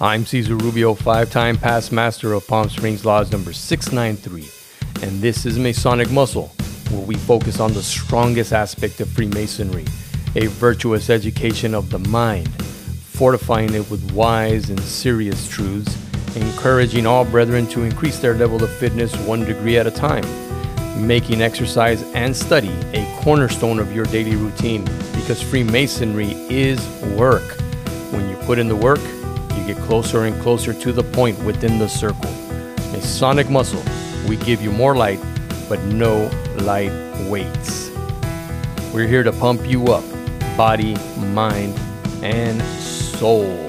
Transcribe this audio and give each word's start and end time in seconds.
I'm 0.00 0.24
Cesar 0.24 0.54
Rubio, 0.54 0.94
five 0.94 1.28
time 1.28 1.56
past 1.56 1.90
master 1.90 2.32
of 2.32 2.46
Palm 2.46 2.68
Springs 2.68 3.04
Laws 3.04 3.32
number 3.32 3.52
693, 3.52 4.48
and 5.02 5.20
this 5.20 5.44
is 5.44 5.58
Masonic 5.58 6.08
Muscle, 6.12 6.52
where 6.90 7.04
we 7.04 7.16
focus 7.16 7.58
on 7.58 7.72
the 7.72 7.82
strongest 7.82 8.52
aspect 8.52 9.00
of 9.00 9.08
Freemasonry 9.08 9.84
a 10.36 10.46
virtuous 10.46 11.10
education 11.10 11.74
of 11.74 11.90
the 11.90 11.98
mind, 11.98 12.48
fortifying 12.62 13.74
it 13.74 13.90
with 13.90 14.12
wise 14.12 14.70
and 14.70 14.78
serious 14.82 15.48
truths, 15.48 15.96
encouraging 16.36 17.04
all 17.04 17.24
brethren 17.24 17.66
to 17.66 17.82
increase 17.82 18.20
their 18.20 18.34
level 18.34 18.62
of 18.62 18.70
fitness 18.70 19.16
one 19.26 19.44
degree 19.44 19.78
at 19.78 19.88
a 19.88 19.90
time, 19.90 20.24
making 21.04 21.42
exercise 21.42 22.04
and 22.14 22.36
study 22.36 22.72
a 22.94 23.04
cornerstone 23.20 23.80
of 23.80 23.92
your 23.92 24.04
daily 24.04 24.36
routine 24.36 24.84
because 25.14 25.42
Freemasonry 25.42 26.30
is 26.48 26.86
work. 27.16 27.60
When 28.12 28.30
you 28.30 28.36
put 28.36 28.60
in 28.60 28.68
the 28.68 28.76
work, 28.76 29.00
you 29.58 29.74
get 29.74 29.82
closer 29.84 30.24
and 30.24 30.40
closer 30.40 30.72
to 30.72 30.92
the 30.92 31.02
point 31.02 31.38
within 31.42 31.78
the 31.78 31.88
circle. 31.88 32.30
Masonic 32.92 33.50
muscle, 33.50 33.82
we 34.28 34.36
give 34.36 34.62
you 34.62 34.70
more 34.70 34.96
light, 34.96 35.20
but 35.68 35.82
no 35.84 36.30
light 36.58 36.92
weights. 37.28 37.90
We're 38.94 39.08
here 39.08 39.22
to 39.22 39.32
pump 39.32 39.66
you 39.68 39.88
up, 39.88 40.04
body, 40.56 40.96
mind, 41.16 41.74
and 42.22 42.62
soul. 42.62 43.68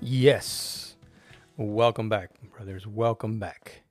Yes. 0.00 0.96
Welcome 1.56 2.08
back, 2.08 2.30
brothers. 2.54 2.86
Welcome 2.86 3.38
back. 3.38 3.82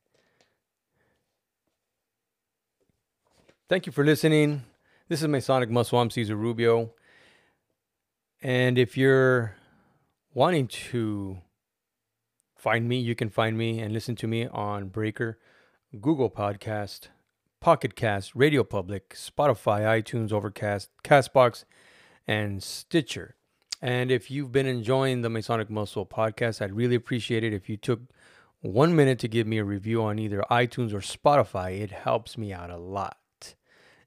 Thank 3.67 3.87
you 3.87 3.91
for 3.91 4.05
listening. 4.05 4.63
This 5.07 5.21
is 5.21 5.27
Masonic 5.27 5.69
Muscle. 5.69 5.99
I'm 5.99 6.09
Cesar 6.09 6.35
Rubio. 6.35 6.95
And 8.41 8.79
if 8.79 8.97
you're 8.97 9.55
wanting 10.33 10.65
to 10.89 11.41
find 12.57 12.89
me, 12.89 12.97
you 12.97 13.13
can 13.13 13.29
find 13.29 13.55
me 13.55 13.79
and 13.81 13.93
listen 13.93 14.15
to 14.15 14.27
me 14.27 14.47
on 14.47 14.87
Breaker, 14.87 15.37
Google 16.01 16.31
Podcast, 16.31 17.09
Pocket 17.61 17.95
Cast, 17.95 18.33
Radio 18.33 18.63
Public, 18.63 19.09
Spotify, 19.09 19.81
iTunes, 20.01 20.33
Overcast, 20.33 20.89
Castbox, 21.03 21.65
and 22.25 22.63
Stitcher. 22.63 23.35
And 23.83 24.09
if 24.09 24.31
you've 24.31 24.51
been 24.51 24.65
enjoying 24.65 25.21
the 25.21 25.29
Masonic 25.29 25.69
Muscle 25.69 26.07
podcast, 26.07 26.63
I'd 26.63 26.73
really 26.73 26.95
appreciate 26.95 27.43
it 27.43 27.53
if 27.53 27.69
you 27.69 27.77
took 27.77 28.01
one 28.61 28.95
minute 28.95 29.19
to 29.19 29.27
give 29.27 29.45
me 29.45 29.59
a 29.59 29.63
review 29.63 30.01
on 30.01 30.17
either 30.17 30.43
iTunes 30.49 30.93
or 30.93 31.01
Spotify. 31.01 31.79
It 31.79 31.91
helps 31.91 32.39
me 32.39 32.51
out 32.51 32.71
a 32.71 32.77
lot. 32.77 33.17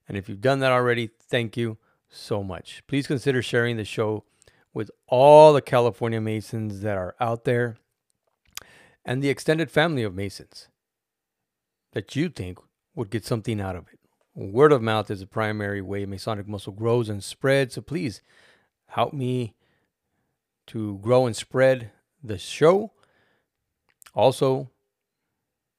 And 0.09 0.17
if 0.17 0.29
you've 0.29 0.41
done 0.41 0.61
that 0.61 0.73
already, 0.73 1.11
thank 1.21 1.57
you 1.57 1.77
so 2.09 2.43
much. 2.43 2.83
Please 2.87 3.07
consider 3.07 3.43
sharing 3.43 3.77
the 3.77 3.85
show 3.85 4.25
with 4.73 4.91
all 5.07 5.53
the 5.53 5.61
California 5.61 6.21
Masons 6.21 6.81
that 6.81 6.97
are 6.97 7.15
out 7.21 7.45
there 7.45 7.77
and 9.05 9.23
the 9.23 9.29
extended 9.29 9.71
family 9.71 10.03
of 10.03 10.15
Masons 10.15 10.69
that 11.93 12.17
you 12.17 12.29
think 12.29 12.59
would 12.95 13.11
get 13.11 13.25
something 13.25 13.61
out 13.61 13.77
of 13.77 13.87
it. 13.93 13.99
Word 14.35 14.73
of 14.73 14.83
mouth 14.83 15.11
is 15.11 15.21
the 15.21 15.27
primary 15.27 15.83
way 15.83 16.07
Masonic 16.07 16.47
muscle 16.47 16.73
grows 16.73 17.09
and 17.09 17.23
spreads. 17.23 17.75
So 17.75 17.81
please 17.81 18.23
help 18.87 19.13
me 19.13 19.57
to 20.69 20.99
grow 20.99 21.27
and 21.27 21.35
spread 21.35 21.91
the 22.23 22.39
show. 22.39 22.93
Also, 24.15 24.71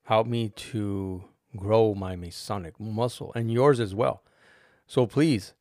help 0.04 0.28
me 0.28 0.50
to 0.50 1.24
grow 1.56 1.94
my 1.94 2.16
Masonic 2.16 2.80
muscle 2.80 3.32
and 3.36 3.52
yours 3.52 3.80
as 3.80 3.96
well. 3.96 4.24
So 4.90 5.06
please 5.06 5.54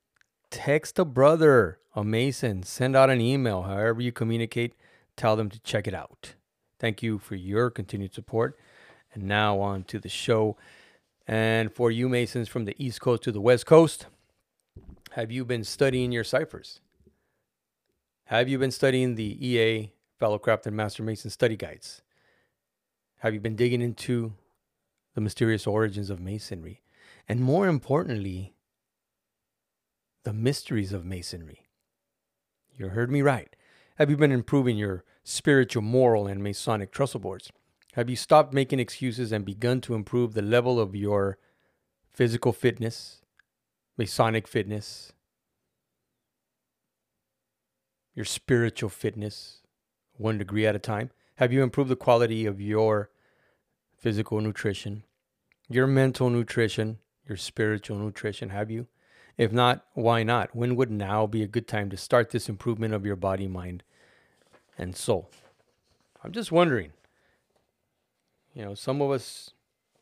text 0.51 0.99
a 0.99 1.05
brother, 1.05 1.81
a 1.95 2.03
Mason, 2.03 2.63
send 2.63 2.97
out 2.97 3.11
an 3.11 3.21
email, 3.21 3.65
however 3.65 4.01
you 4.01 4.11
communicate, 4.11 4.73
tell 5.19 5.37
them 5.37 5.51
to 5.51 5.61
check 5.61 5.87
it 5.87 5.93
out. 5.93 6.33
Thank 6.81 7.03
you 7.03 7.19
for 7.19 7.35
your 7.35 7.69
continued 7.69 8.15
support. 8.15 8.59
And 9.13 9.25
now 9.25 9.61
on 9.61 9.85
to 9.85 9.99
the 9.99 10.09
show. 10.09 10.57
And 11.27 11.71
for 11.71 11.91
you 11.91 12.09
Masons 12.09 12.49
from 12.49 12.65
the 12.65 12.75
East 12.83 13.03
Coast 13.03 13.23
to 13.25 13.31
the 13.31 13.39
West 13.43 13.67
Coast, 13.67 14.07
have 15.11 15.31
you 15.31 15.45
been 15.45 15.63
studying 15.63 16.11
your 16.11 16.25
ciphers? 16.25 16.81
Have 18.25 18.49
you 18.49 18.59
been 18.59 18.71
studying 18.71 19.17
the 19.17 19.47
EA 19.47 19.93
Fellowcraft 20.19 20.65
and 20.65 20.75
Master 20.75 21.03
Mason 21.03 21.29
study 21.29 21.55
guides? 21.55 22.01
Have 23.19 23.35
you 23.35 23.41
been 23.41 23.57
digging 23.57 23.83
into 23.83 24.33
the 25.15 25.21
mysterious 25.21 25.67
origins 25.67 26.09
of 26.09 26.19
Masonry? 26.19 26.81
And 27.29 27.43
more 27.43 27.69
importantly, 27.69 28.55
the 30.25 30.33
mysteries 30.33 30.93
of 30.93 31.05
Masonry. 31.05 31.67
You 32.77 32.89
heard 32.89 33.11
me 33.11 33.23
right. 33.23 33.55
Have 33.97 34.11
you 34.11 34.17
been 34.17 34.33
improving 34.33 34.77
your 34.77 35.05
spiritual, 35.25 35.83
moral, 35.83 36.27
and 36.27 36.43
Masonic 36.43 36.93
trestle 36.93 37.21
boards? 37.21 37.51
Have 37.95 38.09
you 38.09 38.17
stopped 38.17 38.55
making 38.55 38.79
excuses 38.79 39.33
and 39.33 39.45
begun 39.45 39.81
to 39.83 39.95
improve 39.95 40.35
the 40.35 40.43
level 40.43 40.79
of 40.79 40.95
your 40.95 41.39
physical 42.13 42.53
fitness, 42.53 43.23
Masonic 43.97 44.47
fitness, 44.47 45.13
your 48.15 48.25
spiritual 48.25 48.91
fitness, 48.91 49.63
one 50.17 50.39
degree 50.39 50.67
at 50.67 50.77
a 50.77 50.81
time? 50.81 51.11
Have 51.37 51.53
you 51.53 51.63
improved 51.63 51.91
the 51.91 51.97
quality 51.97 52.47
of 52.47 52.61
your 52.61 53.11
physical 53.97 54.41
nutrition, 54.41 55.05
your 55.69 55.87
mental 55.87 56.31
nutrition, 56.31 56.99
your 57.27 57.37
spiritual 57.37 57.99
nutrition? 57.99 58.51
Have 58.51 58.71
you? 58.71 58.87
If 59.39 59.53
not, 59.53 59.87
why 59.95 60.25
not? 60.25 60.55
When 60.55 60.75
would 60.75 60.91
now 60.91 61.27
be 61.29 61.45
a 61.45 61.49
good 61.49 61.69
time 61.69 61.91
to 61.91 61.97
start 61.97 62.31
this 62.31 62.49
improvement 62.49 62.93
of 62.93 63.07
your 63.07 63.15
body, 63.15 63.47
mind, 63.47 63.85
and 64.77 64.97
soul? 64.97 65.31
I'm 66.25 66.33
just 66.33 66.51
wondering. 66.51 66.93
You 68.53 68.65
know, 68.65 68.75
some 68.75 69.01
of 69.01 69.13
us 69.13 69.51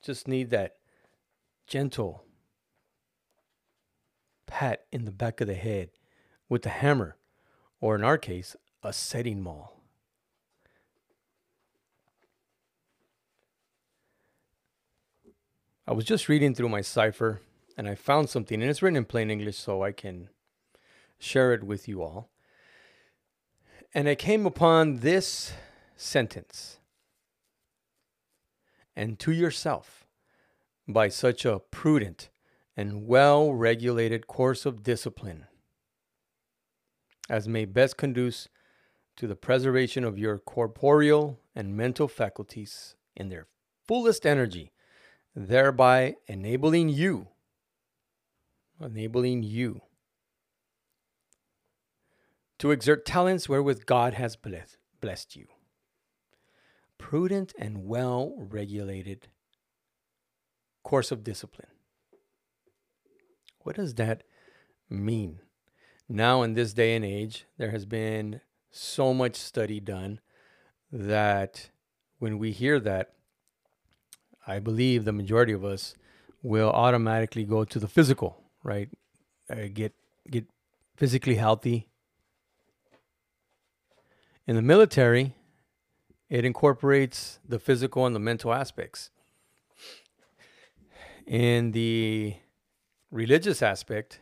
just 0.03 0.27
need 0.27 0.49
that 0.51 0.77
gentle 1.67 2.25
pat 4.47 4.87
in 4.91 5.05
the 5.05 5.11
back 5.11 5.43
of 5.43 5.49
the 5.49 5.55
head 5.55 5.91
with 6.49 6.65
a 6.65 6.71
hammer, 6.71 7.17
or 7.79 7.95
in 7.95 8.03
our 8.03 8.17
case, 8.17 8.57
a 8.83 8.93
setting 8.93 9.43
maul. 9.43 9.83
I 15.87 15.93
was 15.93 16.07
just 16.07 16.29
reading 16.29 16.55
through 16.55 16.71
my 16.71 16.81
cipher 16.81 17.43
and 17.77 17.89
I 17.89 17.95
found 17.95 18.31
something, 18.31 18.61
and 18.61 18.71
it's 18.71 18.83
written 18.83 18.97
in 18.97 19.05
plain 19.05 19.31
English 19.31 19.59
so 19.59 19.83
I 19.83 19.93
can 19.93 20.29
share 21.19 21.53
it 21.53 21.65
with 21.65 21.89
you 21.89 22.03
all. 22.03 22.31
And 23.95 24.09
I 24.09 24.15
came 24.15 24.47
upon 24.47 24.97
this 24.97 25.53
sentence 25.97 26.79
and 28.95 29.19
to 29.19 29.33
yourself 29.33 30.07
by 30.89 31.09
such 31.09 31.45
a 31.45 31.61
prudent 31.71 32.31
and 32.77 33.07
well 33.07 33.53
regulated 33.53 34.27
course 34.27 34.67
of 34.67 34.83
discipline 34.83 35.47
as 37.29 37.49
may 37.49 37.65
best 37.65 37.97
conduce 37.97 38.49
to 39.17 39.27
the 39.27 39.37
preservation 39.37 40.05
of 40.05 40.19
your 40.19 40.39
corporeal 40.39 41.41
and 41.55 41.77
mental 41.77 42.07
faculties 42.07 42.95
in 43.17 43.29
their 43.31 43.47
fullest 43.87 44.27
energy, 44.27 44.73
thereby 45.35 46.15
enabling 46.29 46.89
you 46.89 47.29
enabling 48.81 49.43
you 49.43 49.81
to 52.59 52.71
exert 52.71 53.05
talents 53.05 53.49
wherewith 53.49 53.87
God 53.87 54.15
has 54.15 54.37
blessed 54.37 55.37
you. 55.37 55.47
Prudent 56.99 57.53
and 57.59 57.87
well 57.87 58.35
regulated 58.37 59.29
course 60.83 61.11
of 61.11 61.25
discipline. 61.25 61.69
What 63.61 63.77
does 63.77 63.95
that 63.95 64.23
mean? 64.89 65.41
Now, 66.09 66.43
in 66.43 66.55
this 66.55 66.73
day 66.73 66.95
and 66.95 67.05
age, 67.05 67.47
there 67.59 67.73
has 67.73 67.85
been 67.85 68.41
so 68.71 69.13
much 69.13 69.35
study 69.35 69.81
done 69.81 70.21
that 70.93 71.71
when 72.19 72.39
we 72.39 72.53
hear 72.53 72.79
that, 72.81 73.13
I 74.47 74.61
believe 74.61 75.05
the 75.05 75.13
majority 75.13 75.53
of 75.53 75.65
us 75.65 75.97
will 76.43 76.71
automatically 76.71 77.45
go 77.45 77.65
to 77.65 77.79
the 77.81 77.89
physical 77.89 78.46
right? 78.67 78.91
Uh, 79.49 79.69
get 79.73 79.95
get 80.29 80.45
physically 80.97 81.37
healthy. 81.37 81.89
In 84.47 84.57
the 84.57 84.63
military, 84.63 85.35
it 86.29 86.45
incorporates 86.45 87.39
the 87.49 87.59
physical 87.59 88.07
and 88.07 88.15
the 88.15 88.21
mental 88.21 88.53
aspects. 88.53 89.11
In 91.27 91.73
the 91.73 92.37
religious 93.11 93.63
aspect, 93.63 94.21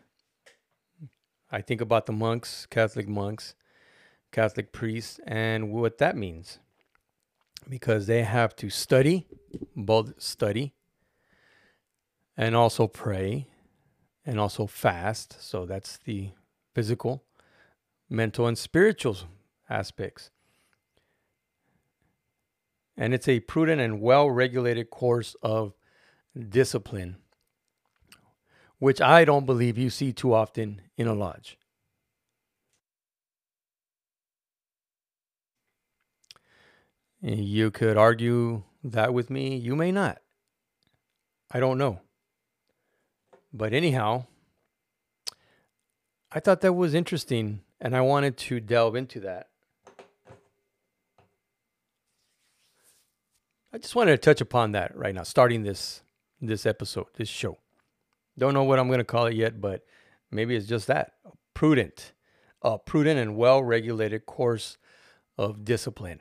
I 1.50 1.60
think 1.60 1.80
about 1.80 2.06
the 2.06 2.12
monks, 2.12 2.66
Catholic 2.66 3.08
monks, 3.08 3.54
Catholic 4.32 4.72
priests, 4.72 5.20
and 5.26 5.70
what 5.72 5.98
that 5.98 6.16
means. 6.16 6.58
Because 7.68 8.06
they 8.06 8.24
have 8.24 8.54
to 8.56 8.68
study, 8.68 9.26
both 9.74 10.20
study, 10.20 10.74
and 12.36 12.54
also 12.54 12.86
pray 12.86 13.48
and 14.24 14.40
also 14.40 14.66
fast. 14.66 15.36
So 15.40 15.66
that's 15.66 15.98
the 15.98 16.30
physical, 16.74 17.24
mental, 18.08 18.46
and 18.46 18.56
spiritual 18.56 19.16
aspects. 19.68 20.30
And 22.96 23.12
it's 23.12 23.28
a 23.28 23.40
prudent 23.40 23.80
and 23.80 24.00
well 24.00 24.30
regulated 24.30 24.90
course 24.90 25.34
of 25.42 25.74
discipline, 26.48 27.16
which 28.78 29.00
I 29.00 29.24
don't 29.24 29.46
believe 29.46 29.76
you 29.78 29.90
see 29.90 30.12
too 30.12 30.32
often 30.32 30.80
in 30.96 31.06
a 31.08 31.14
lodge. 31.14 31.58
You 37.20 37.70
could 37.70 37.96
argue 37.96 38.64
that 38.84 39.14
with 39.14 39.30
me. 39.30 39.56
You 39.56 39.74
may 39.74 39.90
not. 39.90 40.20
I 41.50 41.58
don't 41.58 41.78
know. 41.78 42.00
But 43.56 43.72
anyhow, 43.72 44.26
I 46.32 46.40
thought 46.40 46.60
that 46.62 46.72
was 46.72 46.92
interesting 46.92 47.60
and 47.80 47.96
I 47.96 48.00
wanted 48.00 48.36
to 48.38 48.58
delve 48.58 48.96
into 48.96 49.20
that. 49.20 49.48
I 53.72 53.78
just 53.78 53.94
wanted 53.94 54.10
to 54.10 54.18
touch 54.18 54.40
upon 54.40 54.72
that 54.72 54.96
right 54.96 55.14
now, 55.14 55.22
starting 55.22 55.62
this 55.62 56.02
this 56.40 56.66
episode, 56.66 57.06
this 57.14 57.28
show. 57.28 57.58
Don't 58.36 58.54
know 58.54 58.64
what 58.64 58.80
I'm 58.80 58.88
going 58.88 58.98
to 58.98 59.04
call 59.04 59.26
it 59.26 59.34
yet, 59.34 59.60
but 59.60 59.84
maybe 60.32 60.56
it's 60.56 60.66
just 60.66 60.88
that 60.88 61.12
prudent, 61.54 62.12
a 62.60 62.76
prudent 62.78 63.20
and 63.20 63.36
well 63.36 63.62
regulated 63.62 64.26
course 64.26 64.78
of 65.38 65.64
discipline. 65.64 66.20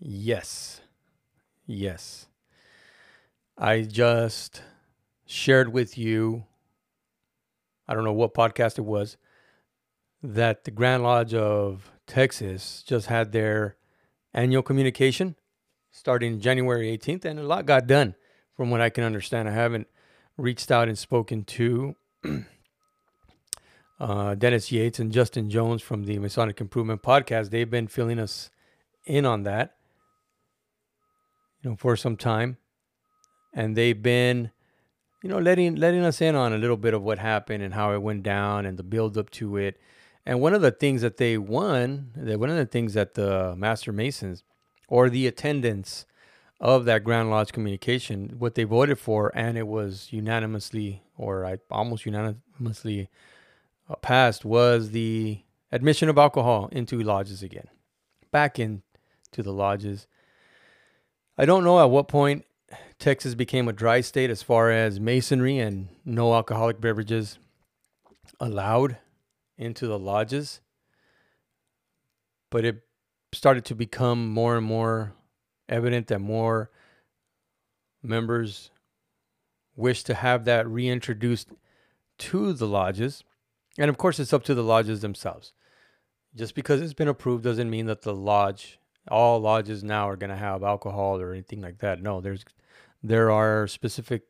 Yes, 0.00 0.80
yes. 1.66 2.26
I 3.56 3.82
just 3.82 4.62
shared 5.26 5.72
with 5.72 5.96
you, 5.96 6.44
I 7.88 7.94
don't 7.94 8.04
know 8.04 8.12
what 8.12 8.34
podcast 8.34 8.78
it 8.78 8.82
was, 8.82 9.16
that 10.22 10.64
the 10.64 10.70
Grand 10.70 11.02
Lodge 11.02 11.34
of 11.34 11.90
Texas 12.06 12.82
just 12.86 13.06
had 13.06 13.32
their 13.32 13.76
annual 14.32 14.62
communication 14.62 15.36
starting 15.90 16.40
January 16.40 16.96
18th, 16.96 17.24
and 17.24 17.38
a 17.38 17.44
lot 17.44 17.66
got 17.66 17.86
done 17.86 18.14
from 18.56 18.70
what 18.70 18.80
I 18.80 18.90
can 18.90 19.04
understand. 19.04 19.48
I 19.48 19.52
haven't 19.52 19.86
reached 20.36 20.70
out 20.70 20.88
and 20.88 20.98
spoken 20.98 21.44
to 21.44 21.94
uh, 24.00 24.34
Dennis 24.34 24.72
Yates 24.72 24.98
and 24.98 25.12
Justin 25.12 25.48
Jones 25.48 25.82
from 25.82 26.04
the 26.04 26.18
Masonic 26.18 26.60
Improvement 26.60 27.02
Podcast. 27.02 27.50
They've 27.50 27.70
been 27.70 27.86
filling 27.86 28.18
us 28.18 28.50
in 29.06 29.24
on 29.24 29.44
that, 29.44 29.76
you 31.62 31.70
know, 31.70 31.76
for 31.76 31.96
some 31.96 32.16
time, 32.16 32.56
and 33.52 33.76
they've 33.76 34.02
been, 34.02 34.50
you 35.24 35.30
know, 35.30 35.38
letting 35.38 35.76
letting 35.76 36.04
us 36.04 36.20
in 36.20 36.34
on 36.34 36.52
a 36.52 36.58
little 36.58 36.76
bit 36.76 36.92
of 36.92 37.02
what 37.02 37.18
happened 37.18 37.62
and 37.62 37.72
how 37.72 37.94
it 37.94 38.02
went 38.02 38.22
down 38.22 38.66
and 38.66 38.78
the 38.78 38.82
build 38.82 39.16
up 39.16 39.30
to 39.30 39.56
it. 39.56 39.80
And 40.26 40.38
one 40.38 40.52
of 40.52 40.60
the 40.60 40.70
things 40.70 41.00
that 41.00 41.16
they 41.16 41.38
won, 41.38 42.10
that 42.14 42.38
one 42.38 42.50
of 42.50 42.58
the 42.58 42.66
things 42.66 42.92
that 42.92 43.14
the 43.14 43.54
Master 43.56 43.90
Masons 43.90 44.42
or 44.86 45.08
the 45.08 45.26
attendants 45.26 46.04
of 46.60 46.84
that 46.84 47.04
Grand 47.04 47.30
Lodge 47.30 47.52
communication, 47.52 48.34
what 48.38 48.54
they 48.54 48.64
voted 48.64 48.98
for, 48.98 49.32
and 49.34 49.56
it 49.56 49.66
was 49.66 50.08
unanimously 50.10 51.02
or 51.16 51.46
I 51.46 51.56
almost 51.70 52.04
unanimously 52.04 53.08
uh, 53.88 53.94
passed, 53.94 54.44
was 54.44 54.90
the 54.90 55.40
admission 55.72 56.10
of 56.10 56.18
alcohol 56.18 56.68
into 56.70 57.02
lodges 57.02 57.42
again, 57.42 57.68
back 58.30 58.58
into 58.58 58.82
the 59.38 59.54
lodges. 59.54 60.06
I 61.38 61.46
don't 61.46 61.64
know 61.64 61.80
at 61.80 61.88
what 61.88 62.08
point 62.08 62.44
Texas 63.04 63.34
became 63.34 63.68
a 63.68 63.72
dry 63.74 64.00
state 64.00 64.30
as 64.30 64.42
far 64.42 64.70
as 64.70 64.98
masonry 64.98 65.58
and 65.58 65.88
no 66.06 66.32
alcoholic 66.32 66.80
beverages 66.80 67.38
allowed 68.40 68.96
into 69.58 69.86
the 69.86 69.98
lodges, 69.98 70.62
but 72.48 72.64
it 72.64 72.80
started 73.30 73.62
to 73.66 73.74
become 73.74 74.30
more 74.30 74.56
and 74.56 74.64
more 74.64 75.12
evident 75.68 76.06
that 76.06 76.20
more 76.20 76.70
members 78.02 78.70
wish 79.76 80.02
to 80.04 80.14
have 80.14 80.46
that 80.46 80.66
reintroduced 80.66 81.50
to 82.16 82.54
the 82.54 82.66
lodges. 82.66 83.22
And 83.76 83.90
of 83.90 83.98
course, 83.98 84.18
it's 84.18 84.32
up 84.32 84.44
to 84.44 84.54
the 84.54 84.64
lodges 84.64 85.02
themselves. 85.02 85.52
Just 86.34 86.54
because 86.54 86.80
it's 86.80 86.94
been 86.94 87.08
approved 87.08 87.44
doesn't 87.44 87.68
mean 87.68 87.84
that 87.84 88.00
the 88.00 88.14
lodge, 88.14 88.78
all 89.08 89.40
lodges 89.40 89.84
now 89.84 90.08
are 90.08 90.16
going 90.16 90.30
to 90.30 90.36
have 90.36 90.62
alcohol 90.62 91.20
or 91.20 91.32
anything 91.32 91.60
like 91.60 91.80
that. 91.80 92.00
No, 92.00 92.22
there's 92.22 92.46
there 93.04 93.30
are 93.30 93.66
specific 93.66 94.22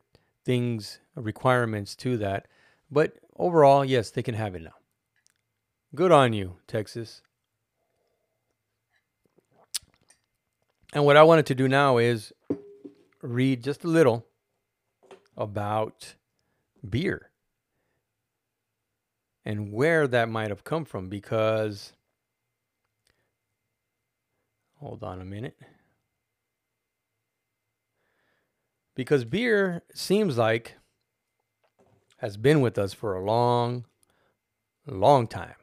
things, 0.43 0.99
requirements 1.15 1.95
to 1.95 2.17
that. 2.17 2.47
But 2.91 3.13
overall, 3.37 3.85
yes, 3.85 4.09
they 4.11 4.21
can 4.21 4.35
have 4.35 4.53
it 4.53 4.63
now. 4.63 4.75
Good 5.95 6.11
on 6.11 6.33
you, 6.33 6.57
Texas. 6.67 7.21
And 10.93 11.05
what 11.05 11.15
I 11.15 11.23
wanted 11.23 11.45
to 11.47 11.55
do 11.55 11.69
now 11.69 11.97
is 11.97 12.33
read 13.21 13.63
just 13.63 13.85
a 13.85 13.87
little 13.87 14.25
about 15.37 16.15
beer 16.87 17.31
and 19.45 19.71
where 19.71 20.05
that 20.05 20.27
might 20.27 20.49
have 20.49 20.65
come 20.65 20.83
from 20.83 21.07
because 21.07 21.93
hold 24.75 25.03
on 25.03 25.21
a 25.21 25.25
minute 25.25 25.57
because 28.95 29.25
beer 29.25 29.83
seems 29.93 30.37
like 30.37 30.75
has 32.17 32.37
been 32.37 32.61
with 32.61 32.77
us 32.77 32.93
for 32.93 33.15
a 33.15 33.23
long 33.23 33.85
long 34.87 35.27
time 35.27 35.55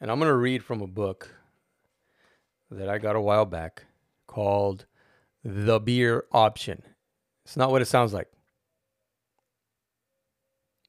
and 0.00 0.10
i'm 0.10 0.18
going 0.18 0.28
to 0.28 0.36
read 0.36 0.62
from 0.64 0.80
a 0.80 0.86
book 0.86 1.30
that 2.76 2.88
I 2.88 2.98
got 2.98 3.16
a 3.16 3.20
while 3.20 3.44
back 3.44 3.84
called 4.26 4.86
The 5.44 5.78
Beer 5.78 6.24
Option. 6.32 6.82
It's 7.44 7.56
not 7.56 7.70
what 7.70 7.82
it 7.82 7.86
sounds 7.86 8.12
like. 8.12 8.28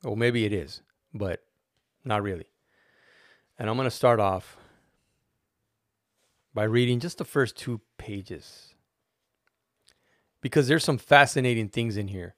Well, 0.03 0.15
maybe 0.15 0.45
it 0.45 0.53
is, 0.53 0.81
but 1.13 1.43
not 2.03 2.23
really. 2.23 2.45
And 3.57 3.69
I'm 3.69 3.75
going 3.75 3.85
to 3.85 3.91
start 3.91 4.19
off 4.19 4.57
by 6.53 6.63
reading 6.63 6.99
just 6.99 7.17
the 7.17 7.25
first 7.25 7.57
two 7.57 7.81
pages 7.97 8.72
because 10.43 10.67
there's 10.67 10.83
some 10.83 10.97
fascinating 10.97 11.69
things 11.69 11.95
in 11.95 12.09
here 12.09 12.35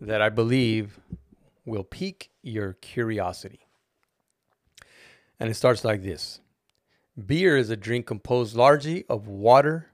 that 0.00 0.20
I 0.20 0.28
believe 0.28 0.98
will 1.64 1.84
pique 1.84 2.30
your 2.42 2.72
curiosity. 2.74 3.60
And 5.38 5.48
it 5.48 5.54
starts 5.54 5.84
like 5.84 6.02
this 6.02 6.40
Beer 7.26 7.56
is 7.56 7.70
a 7.70 7.76
drink 7.76 8.06
composed 8.06 8.56
largely 8.56 9.04
of 9.08 9.28
water, 9.28 9.92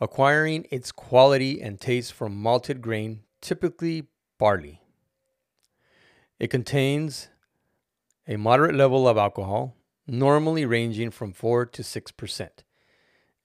acquiring 0.00 0.66
its 0.70 0.90
quality 0.90 1.60
and 1.60 1.78
taste 1.78 2.14
from 2.14 2.34
malted 2.34 2.80
grain, 2.80 3.20
typically 3.42 4.06
barley. 4.38 4.80
It 6.40 6.48
contains 6.48 7.28
a 8.26 8.36
moderate 8.36 8.74
level 8.74 9.06
of 9.06 9.18
alcohol, 9.18 9.76
normally 10.06 10.64
ranging 10.64 11.10
from 11.10 11.32
4 11.32 11.66
to 11.66 11.82
6%. 11.82 12.48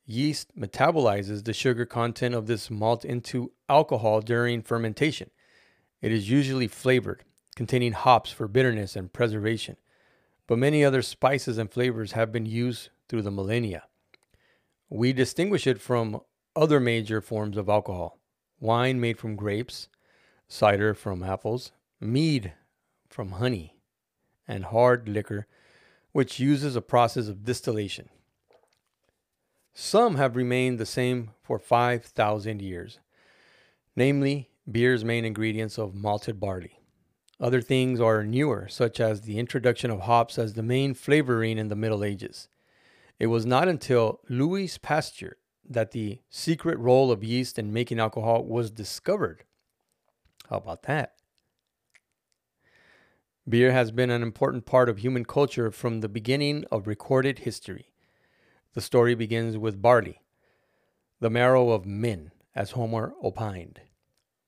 Yeast 0.10 0.58
metabolizes 0.58 1.44
the 1.44 1.52
sugar 1.52 1.86
content 1.86 2.34
of 2.34 2.48
this 2.48 2.72
malt 2.72 3.04
into 3.04 3.52
alcohol 3.68 4.22
during 4.22 4.62
fermentation. 4.62 5.30
It 6.02 6.14
is 6.14 6.30
usually 6.30 6.70
flavored, 6.70 7.26
containing 7.58 7.92
hops 7.92 8.32
for 8.32 8.48
bitterness 8.48 8.96
and 8.96 9.12
preservation, 9.12 9.76
but 10.48 10.58
many 10.58 10.86
other 10.86 11.02
spices 11.02 11.58
and 11.58 11.70
flavors 11.70 12.14
have 12.14 12.32
been 12.32 12.46
used 12.46 12.88
through 13.10 13.24
the 13.24 13.32
millennia. 13.32 13.84
We 14.90 15.12
distinguish 15.12 15.68
it 15.68 15.82
from 15.82 16.22
other 16.56 16.80
major 16.80 17.20
forms 17.20 17.58
of 17.58 17.68
alcohol 17.68 18.18
wine 18.62 19.02
made 19.02 19.20
from 19.20 19.36
grapes, 19.36 19.90
cider 20.48 20.94
from 20.94 21.22
apples, 21.22 21.74
mead 22.00 22.54
from 23.10 23.34
honey, 23.34 23.76
and 24.48 24.66
hard 24.66 25.10
liquor, 25.10 25.48
which 26.14 26.40
uses 26.40 26.76
a 26.78 26.82
process 26.82 27.28
of 27.28 27.44
distillation. 27.44 28.10
Some 29.80 30.16
have 30.16 30.36
remained 30.36 30.80
the 30.80 30.88
same 30.88 31.34
for 31.44 31.60
5,000 31.60 32.64
years, 32.64 33.00
namely, 33.96 34.50
beer's 34.70 35.06
main 35.06 35.24
ingredients 35.24 35.78
of 35.78 35.94
malted 35.94 36.40
barley. 36.40 36.80
Other 37.40 37.62
things 37.62 38.02
are 38.02 38.24
newer, 38.24 38.68
such 38.68 39.00
as 39.00 39.22
the 39.22 39.38
introduction 39.38 39.92
of 39.92 40.02
hops 40.02 40.40
as 40.40 40.56
the 40.56 40.64
main 40.64 40.96
flavoring 40.96 41.60
in 41.60 41.68
the 41.68 41.76
Middle 41.76 42.04
Ages. 42.04 42.48
It 43.20 43.28
was 43.28 43.46
not 43.46 43.68
until 43.68 44.20
Louis 44.28 44.80
Pasteur 44.80 45.38
that 45.70 45.92
the 45.92 46.22
secret 46.28 46.80
role 46.80 47.12
of 47.12 47.24
yeast 47.24 47.60
in 47.60 47.72
making 47.72 48.00
alcohol 48.00 48.46
was 48.46 48.72
discovered. 48.72 49.44
How 50.50 50.58
about 50.58 50.82
that? 50.84 51.14
Beer 53.48 53.72
has 53.74 53.92
been 53.92 54.10
an 54.10 54.24
important 54.24 54.66
part 54.66 54.90
of 54.90 54.98
human 54.98 55.24
culture 55.24 55.70
from 55.70 56.02
the 56.02 56.10
beginning 56.10 56.66
of 56.72 56.88
recorded 56.88 57.40
history. 57.40 57.92
The 58.78 58.82
story 58.82 59.16
begins 59.16 59.58
with 59.58 59.82
barley, 59.82 60.22
the 61.20 61.32
marrow 61.32 61.72
of 61.72 61.88
men, 61.88 62.30
as 62.54 62.74
Homer 62.78 63.16
opined. 63.24 63.82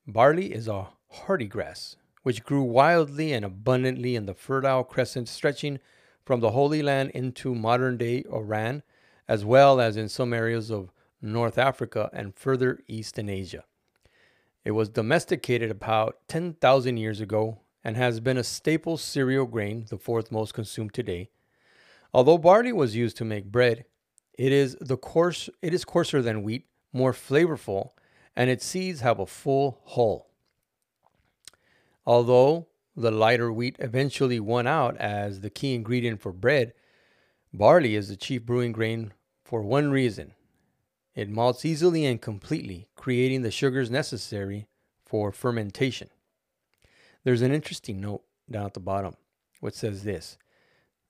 barley 0.05 0.53
is 0.53 0.67
a 0.67 0.89
hardy 1.09 1.47
grass 1.47 1.95
which 2.21 2.43
grew 2.43 2.61
wildly 2.61 3.33
and 3.33 3.43
abundantly 3.43 4.15
in 4.15 4.27
the 4.27 4.35
fertile 4.35 4.83
crescent 4.83 5.29
stretching 5.29 5.79
from 6.23 6.41
the 6.41 6.51
Holy 6.51 6.83
Land 6.83 7.09
into 7.15 7.55
modern 7.55 7.97
day 7.97 8.23
Iran, 8.31 8.83
as 9.27 9.43
well 9.45 9.81
as 9.81 9.97
in 9.97 10.07
some 10.07 10.31
areas 10.31 10.69
of 10.69 10.91
North 11.23 11.57
Africa 11.57 12.11
and 12.13 12.35
further 12.35 12.81
east 12.87 13.17
in 13.17 13.29
Asia. 13.29 13.63
It 14.63 14.73
was 14.73 14.89
domesticated 14.89 15.71
about 15.71 16.19
10,000 16.27 16.97
years 16.97 17.19
ago 17.19 17.61
and 17.83 17.97
has 17.97 18.19
been 18.19 18.37
a 18.37 18.43
staple 18.43 18.97
cereal 18.97 19.47
grain, 19.47 19.87
the 19.89 19.97
fourth 19.97 20.31
most 20.31 20.53
consumed 20.53 20.93
today. 20.93 21.31
Although 22.13 22.37
barley 22.37 22.71
was 22.71 22.95
used 22.95 23.17
to 23.17 23.25
make 23.25 23.45
bread, 23.45 23.85
it 24.39 24.53
is 24.53 24.77
the 24.79 24.95
coarse 24.95 25.49
it 25.61 25.73
is 25.73 25.83
coarser 25.83 26.21
than 26.21 26.43
wheat, 26.43 26.65
more 26.93 27.11
flavorful, 27.11 27.89
and 28.37 28.49
its 28.49 28.65
seeds 28.65 29.01
have 29.01 29.19
a 29.19 29.25
full 29.25 29.81
hull. 29.83 30.29
Although 32.05 32.67
the 32.95 33.11
lighter 33.11 33.51
wheat 33.51 33.75
eventually 33.79 34.39
won 34.39 34.65
out 34.65 34.95
as 34.95 35.41
the 35.41 35.49
key 35.49 35.75
ingredient 35.75 36.21
for 36.21 36.31
bread, 36.31 36.71
barley 37.53 37.97
is 37.97 38.07
the 38.07 38.15
chief 38.15 38.45
brewing 38.45 38.71
grain 38.71 39.11
for 39.43 39.61
one 39.61 39.91
reason. 39.91 40.33
It 41.13 41.29
malts 41.29 41.65
easily 41.65 42.05
and 42.05 42.21
completely, 42.21 42.87
creating 42.95 43.41
the 43.41 43.51
sugars 43.51 43.91
necessary 43.91 44.67
for 45.05 45.33
fermentation. 45.33 46.09
There's 47.25 47.41
an 47.41 47.51
interesting 47.51 47.99
note 47.99 48.23
down 48.49 48.67
at 48.67 48.73
the 48.73 48.79
bottom 48.79 49.17
which 49.59 49.75
says 49.75 50.03
this 50.03 50.37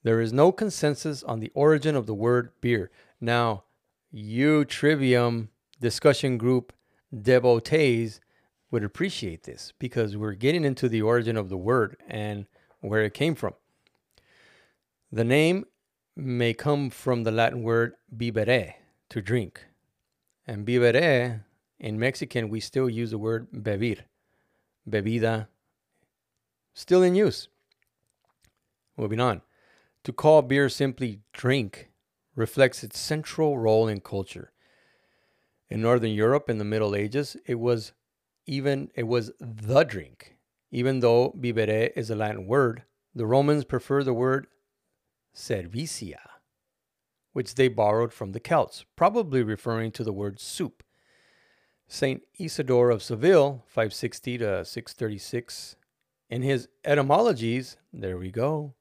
There 0.04 0.22
is 0.22 0.32
no 0.32 0.52
consensus 0.52 1.24
on 1.24 1.40
the 1.40 1.52
origin 1.54 1.96
of 1.96 2.06
the 2.06 2.14
word 2.14 2.52
beer. 2.62 2.90
Now, 3.20 3.64
you 4.12 4.66
trivium 4.66 5.50
discussion 5.80 6.38
group 6.38 6.74
devotees 7.14 8.22
would 8.72 8.84
appreciate 8.84 9.44
this 9.44 9.74
because 9.80 10.16
we're 10.16 10.34
getting 10.34 10.64
into 10.64 10.88
the 10.88 11.02
origin 11.02 11.36
of 11.36 11.50
the 11.50 11.58
word 11.58 11.98
and 12.08 12.46
where 12.82 13.04
it 13.04 13.14
came 13.14 13.36
from. 13.36 13.54
The 15.12 15.24
name 15.24 15.66
may 16.16 16.54
come 16.54 16.90
from 16.90 17.24
the 17.24 17.32
Latin 17.32 17.64
word 17.64 17.94
bibere, 18.16 18.76
to 19.10 19.22
drink. 19.22 19.66
And 20.46 20.66
bibere, 20.66 21.44
in 21.80 22.00
Mexican, 22.00 22.50
we 22.50 22.60
still 22.60 22.90
use 22.90 23.12
the 23.12 23.18
word 23.18 23.48
bebir, 23.52 24.00
bebida, 24.88 25.48
still 26.74 27.02
in 27.04 27.16
use. 27.16 27.48
Moving 28.98 29.20
on. 29.20 29.42
To 30.04 30.14
call 30.14 30.42
beer 30.42 30.70
simply 30.70 31.22
drink 31.34 31.92
reflects 32.36 32.84
its 32.84 32.98
central 32.98 33.58
role 33.58 33.88
in 33.88 34.00
culture. 34.00 34.52
In 35.70 35.82
Northern 35.82 36.12
Europe 36.12 36.50
in 36.50 36.58
the 36.58 36.66
Middle 36.66 36.96
Ages, 36.96 37.36
it 37.46 37.60
was 37.60 37.94
even 38.46 38.92
it 38.96 39.08
was 39.08 39.32
the 39.40 39.84
drink. 39.84 40.38
Even 40.72 41.00
though 41.00 41.36
bibere 41.38 41.92
is 41.96 42.10
a 42.10 42.16
Latin 42.16 42.48
word, 42.48 42.84
the 43.14 43.26
Romans 43.26 43.66
prefer 43.66 44.04
the 44.04 44.14
word 44.14 44.48
cervisia, 45.36 46.20
which 47.34 47.56
they 47.56 47.68
borrowed 47.68 48.14
from 48.14 48.32
the 48.32 48.40
Celts, 48.40 48.86
probably 48.96 49.44
referring 49.44 49.92
to 49.92 50.04
the 50.04 50.14
word 50.14 50.40
soup. 50.40 50.84
Saint 51.88 52.22
Isidore 52.40 52.92
of 52.92 53.02
Seville, 53.02 53.64
560 53.68 54.38
to 54.38 54.64
636, 54.64 55.76
in 56.30 56.44
his 56.44 56.68
etymologies, 56.86 57.78
there 57.92 58.18
we 58.18 58.30
go, 58.30 58.76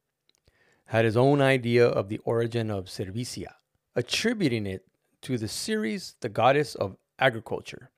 had 0.88 1.04
his 1.04 1.16
own 1.16 1.40
idea 1.40 1.86
of 1.86 2.08
the 2.08 2.18
origin 2.24 2.70
of 2.70 2.86
cervisia, 2.86 3.54
attributing 3.94 4.66
it 4.66 4.86
to 5.20 5.36
the 5.36 5.48
Ceres, 5.48 6.16
the 6.20 6.28
goddess 6.28 6.74
of 6.74 6.96
agriculture. 7.18 7.90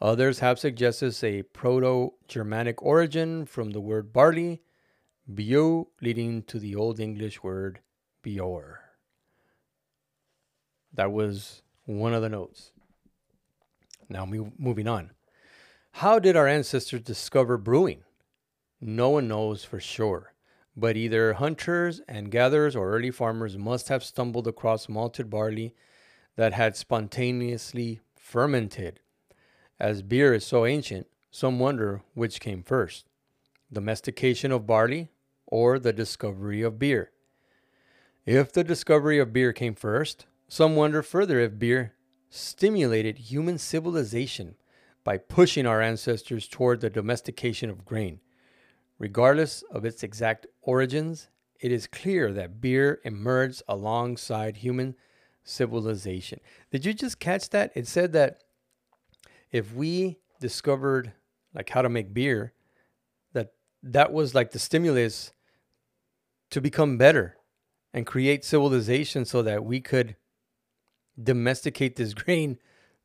Others 0.00 0.38
have 0.38 0.60
suggested 0.60 1.12
a 1.24 1.42
Proto 1.42 2.14
Germanic 2.28 2.80
origin 2.82 3.46
from 3.46 3.70
the 3.70 3.80
word 3.80 4.12
barley, 4.12 4.62
bio, 5.26 5.88
leading 6.00 6.42
to 6.44 6.60
the 6.60 6.76
Old 6.76 7.00
English 7.00 7.42
word 7.42 7.80
bior. 8.24 8.76
That 10.94 11.10
was 11.10 11.62
one 11.84 12.14
of 12.14 12.22
the 12.22 12.28
notes. 12.28 12.70
Now, 14.08 14.24
moving 14.24 14.86
on. 14.86 15.10
How 15.92 16.20
did 16.20 16.36
our 16.36 16.46
ancestors 16.46 17.02
discover 17.02 17.58
brewing? 17.58 18.04
No 18.80 19.10
one 19.10 19.26
knows 19.26 19.64
for 19.64 19.80
sure, 19.80 20.32
but 20.78 20.96
either 20.96 21.34
hunters 21.34 22.00
and 22.06 22.30
gatherers 22.30 22.76
or 22.76 22.90
early 22.90 23.10
farmers 23.10 23.58
must 23.58 23.88
have 23.88 24.04
stumbled 24.04 24.46
across 24.46 24.88
malted 24.88 25.28
barley 25.28 25.74
that 26.36 26.52
had 26.52 26.76
spontaneously 26.76 28.00
fermented 28.16 29.00
as 29.80 30.02
beer 30.02 30.34
is 30.34 30.44
so 30.44 30.66
ancient, 30.66 31.06
some 31.30 31.58
wonder 31.58 32.02
which 32.14 32.40
came 32.40 32.62
first 32.62 33.06
domestication 33.72 34.50
of 34.50 34.66
barley 34.66 35.10
or 35.46 35.78
the 35.78 35.92
discovery 35.92 36.62
of 36.62 36.78
beer. 36.78 37.10
If 38.24 38.52
the 38.52 38.64
discovery 38.64 39.18
of 39.18 39.32
beer 39.32 39.52
came 39.52 39.74
first, 39.74 40.26
some 40.48 40.74
wonder 40.74 41.02
further 41.02 41.38
if 41.38 41.58
beer 41.58 41.94
stimulated 42.30 43.18
human 43.18 43.58
civilization 43.58 44.54
by 45.04 45.18
pushing 45.18 45.66
our 45.66 45.82
ancestors 45.82 46.48
toward 46.48 46.80
the 46.80 46.90
domestication 46.90 47.68
of 47.68 47.84
grain. 47.84 48.20
Regardless 48.98 49.62
of 49.70 49.84
its 49.84 50.02
exact 50.02 50.46
origins, 50.60 51.28
it 51.60 51.72
is 51.72 51.86
clear 51.86 52.32
that 52.32 52.60
beer 52.60 53.00
emerged 53.04 53.62
alongside 53.68 54.58
human 54.58 54.94
civilization. 55.44 56.40
Did 56.70 56.84
you 56.84 56.92
just 56.92 57.18
catch 57.18 57.50
that? 57.50 57.72
It 57.74 57.86
said 57.86 58.12
that 58.12 58.42
if 59.50 59.72
we 59.74 60.18
discovered 60.40 61.12
like 61.54 61.70
how 61.70 61.82
to 61.82 61.88
make 61.88 62.12
beer, 62.12 62.52
that 63.32 63.52
that 63.82 64.12
was 64.12 64.34
like 64.34 64.50
the 64.50 64.58
stimulus 64.58 65.32
to 66.50 66.60
become 66.60 66.98
better 66.98 67.36
and 67.92 68.06
create 68.06 68.44
civilization 68.44 69.24
so 69.24 69.42
that 69.42 69.64
we 69.64 69.80
could 69.80 70.16
domesticate 71.20 71.96
this 71.96 72.14
grain 72.14 72.58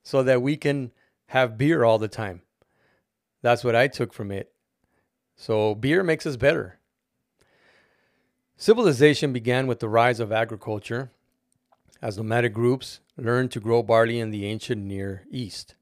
so 0.03 0.21
that 0.23 0.41
we 0.41 0.57
can 0.57 0.91
have 1.27 1.57
beer 1.57 1.83
all 1.83 1.97
the 1.97 2.07
time. 2.07 2.41
That's 3.41 3.63
what 3.63 3.75
I 3.75 3.87
took 3.87 4.13
from 4.13 4.31
it. 4.31 4.52
So 5.35 5.75
beer 5.75 6.03
makes 6.03 6.25
us 6.25 6.35
better. 6.35 6.79
Civilization 8.57 9.33
began 9.33 9.67
with 9.67 9.79
the 9.79 9.89
rise 9.89 10.19
of 10.19 10.31
agriculture 10.31 11.11
as 12.01 12.17
nomadic 12.17 12.53
groups 12.53 12.99
learned 13.17 13.51
to 13.51 13.59
grow 13.59 13.83
barley 13.83 14.19
in 14.19 14.29
the 14.29 14.45
ancient 14.45 14.81
Near 14.81 15.23
East. 15.29 15.75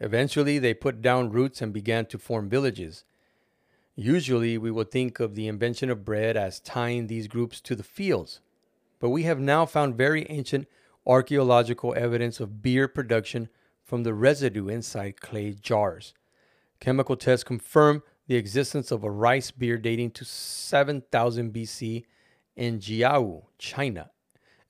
Eventually, 0.00 0.58
they 0.58 0.74
put 0.74 1.00
down 1.00 1.30
roots 1.30 1.62
and 1.62 1.72
began 1.72 2.06
to 2.06 2.18
form 2.18 2.48
villages. 2.48 3.04
Usually, 3.94 4.58
we 4.58 4.70
would 4.70 4.90
think 4.90 5.20
of 5.20 5.34
the 5.34 5.48
invention 5.48 5.88
of 5.88 6.04
bread 6.04 6.36
as 6.36 6.60
tying 6.60 7.06
these 7.06 7.28
groups 7.28 7.60
to 7.62 7.74
the 7.74 7.82
fields, 7.82 8.40
but 9.00 9.08
we 9.08 9.22
have 9.22 9.40
now 9.40 9.64
found 9.64 9.96
very 9.96 10.26
ancient 10.28 10.68
archaeological 11.06 11.94
evidence 11.96 12.40
of 12.40 12.62
beer 12.62 12.88
production 12.88 13.48
from 13.82 14.02
the 14.02 14.12
residue 14.12 14.68
inside 14.68 15.20
clay 15.20 15.54
jars. 15.54 16.12
Chemical 16.80 17.16
tests 17.16 17.44
confirm 17.44 18.02
the 18.26 18.36
existence 18.36 18.90
of 18.90 19.04
a 19.04 19.10
rice 19.10 19.50
beer 19.50 19.78
dating 19.78 20.10
to 20.12 20.24
7000 20.24 21.52
BC 21.52 22.04
in 22.56 22.78
Jiahu, 22.78 23.44
China, 23.58 24.10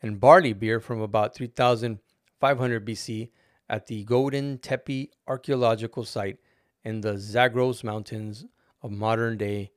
and 0.03 0.21
barley 0.21 0.53
beer 0.53 0.81
from 0.81 1.01
about 1.01 1.35
3500 1.35 2.87
BC 2.87 3.31
at 3.69 3.87
the 3.87 4.05
Godin 4.05 4.59
Tepe 4.59 5.11
archaeological 5.27 6.05
site 6.05 6.39
in 6.85 7.01
the 7.01 7.19
Zagros 7.19 7.83
Mountains 7.83 8.45
of 8.83 8.91
modern 8.91 9.39
day 9.39 9.71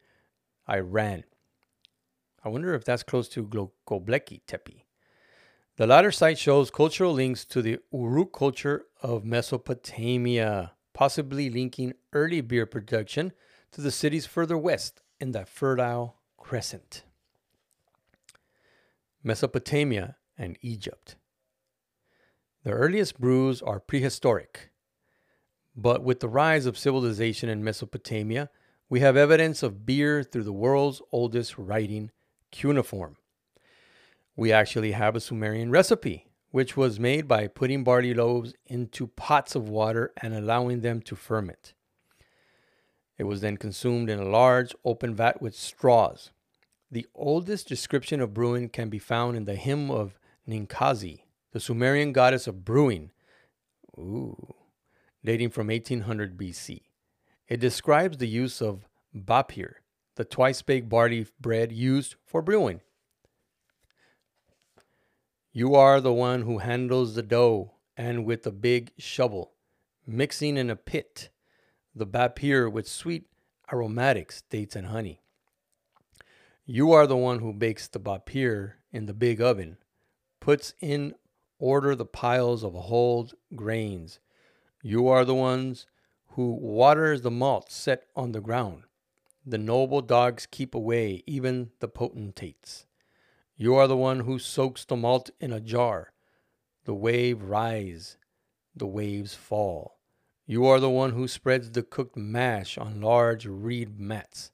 Iran. 0.70 1.24
I 2.44 2.50
wonder 2.50 2.74
if 2.74 2.86
that's 2.86 3.04
close 3.04 3.28
to 3.30 3.46
Göbekli 3.46 4.42
Tepe. 4.46 4.86
The 5.78 5.88
latter 5.88 6.12
site 6.12 6.38
shows 6.38 6.70
cultural 6.70 7.14
links 7.14 7.46
to 7.46 7.62
the 7.62 7.80
Uruk 7.94 8.34
culture 8.34 8.86
of 9.02 9.24
Mesopotamia, 9.24 10.74
possibly 10.94 11.50
linking 11.50 11.94
early 12.12 12.42
beer 12.42 12.66
production 12.66 13.32
to 13.72 13.82
the 13.82 13.92
cities 13.92 14.26
further 14.26 14.58
west 14.58 15.02
in 15.20 15.32
the 15.32 15.46
Fertile 15.46 16.16
Crescent. 16.38 17.04
Mesopotamia 19.24 20.16
and 20.38 20.58
Egypt. 20.62 21.16
The 22.64 22.72
earliest 22.72 23.20
brews 23.20 23.62
are 23.62 23.80
prehistoric. 23.80 24.72
But 25.76 26.04
with 26.04 26.20
the 26.20 26.30
rise 26.30 26.66
of 26.66 26.78
civilization 26.78 27.50
in 27.50 27.64
Mesopotamia, 27.64 28.50
we 28.90 29.02
have 29.02 29.16
evidence 29.16 29.62
of 29.62 29.86
beer 29.86 30.24
through 30.24 30.44
the 30.44 30.54
world's 30.54 31.02
oldest 31.12 31.58
writing, 31.58 32.12
cuneiform. 32.52 33.18
We 34.36 34.52
actually 34.52 34.94
have 34.94 35.16
a 35.16 35.20
Sumerian 35.20 35.70
recipe, 35.70 36.32
which 36.52 36.76
was 36.76 37.00
made 37.00 37.28
by 37.28 37.48
putting 37.48 37.84
barley 37.84 38.14
loaves 38.14 38.54
into 38.66 39.08
pots 39.08 39.54
of 39.54 39.70
water 39.70 40.12
and 40.22 40.34
allowing 40.34 40.82
them 40.82 41.02
to 41.04 41.16
ferment. 41.16 41.74
It 43.20 43.26
was 43.26 43.42
then 43.42 43.58
consumed 43.58 44.10
in 44.10 44.18
a 44.18 44.30
large 44.30 44.74
open 44.86 45.14
vat 45.14 45.42
with 45.42 45.54
straws. 45.54 46.32
The 46.90 47.06
oldest 47.14 47.68
description 47.68 48.22
of 48.22 48.34
brewing 48.34 48.70
can 48.70 48.90
be 48.90 48.98
found 48.98 49.36
in 49.36 49.44
the 49.44 49.58
hymn 49.58 49.92
of 49.92 50.18
Ninkasi, 50.48 51.24
the 51.52 51.60
Sumerian 51.60 52.14
goddess 52.14 52.48
of 52.48 52.64
brewing, 52.64 53.12
ooh, 53.98 54.56
dating 55.24 55.50
from 55.50 55.68
1800 55.68 56.38
BC. 56.38 56.84
It 57.50 57.60
describes 57.60 58.18
the 58.18 58.28
use 58.28 58.62
of 58.62 58.88
bapir, 59.14 59.74
the 60.16 60.24
twice 60.24 60.62
baked 60.62 60.88
barley 60.88 61.28
bread 61.42 61.74
used 61.74 62.16
for 62.26 62.42
brewing. 62.42 62.80
You 65.52 65.76
are 65.76 66.00
the 66.00 66.14
one 66.14 66.44
who 66.44 66.60
handles 66.60 67.16
the 67.16 67.24
dough 67.24 67.74
and 67.98 68.24
with 68.24 68.48
a 68.48 68.52
big 68.52 68.94
shovel, 68.98 69.52
mixing 70.08 70.56
in 70.56 70.70
a 70.70 70.78
pit 70.78 71.30
the 71.96 72.08
bapir 72.08 72.72
with 72.72 72.88
sweet 72.88 73.26
aromatics, 73.72 74.44
dates, 74.50 74.76
and 74.76 74.88
honey. 74.88 75.22
You 76.66 76.92
are 76.92 77.08
the 77.08 77.18
one 77.18 77.40
who 77.40 77.54
bakes 77.54 77.88
the 77.88 78.00
bapir 78.00 78.74
in 78.92 79.06
the 79.06 79.14
big 79.14 79.42
oven, 79.42 79.78
puts 80.40 80.74
in 80.80 81.16
order 81.58 81.96
the 81.96 82.06
piles 82.06 82.64
of 82.64 82.74
whole 82.74 83.30
grains. 83.56 84.20
You 84.82 85.08
are 85.08 85.26
the 85.26 85.36
ones 85.36 85.88
who 86.34 86.54
waters 86.54 87.22
the 87.22 87.32
malt 87.32 87.72
set 87.72 88.04
on 88.16 88.32
the 88.32 88.42
ground. 88.42 88.84
The 89.46 89.58
noble 89.58 90.02
dogs 90.02 90.46
keep 90.46 90.76
away, 90.76 91.24
even 91.26 91.72
the 91.80 91.88
potentates. 91.88 92.86
You 93.58 93.76
are 93.76 93.88
the 93.88 93.98
one 93.98 94.22
who 94.22 94.40
soaks 94.40 94.86
the 94.86 94.96
malt 94.96 95.32
in 95.40 95.52
a 95.52 95.60
jar. 95.60 96.14
The 96.86 96.94
wave 96.94 97.42
rise, 97.42 98.18
the 98.76 98.88
waves 98.88 99.36
fall. 99.36 99.99
You 100.52 100.66
are 100.66 100.80
the 100.80 100.90
one 100.90 101.12
who 101.12 101.28
spreads 101.28 101.70
the 101.74 101.84
cooked 101.84 102.18
mash 102.18 102.76
on 102.80 103.02
large 103.02 103.46
reed 103.46 104.00
mats. 104.00 104.50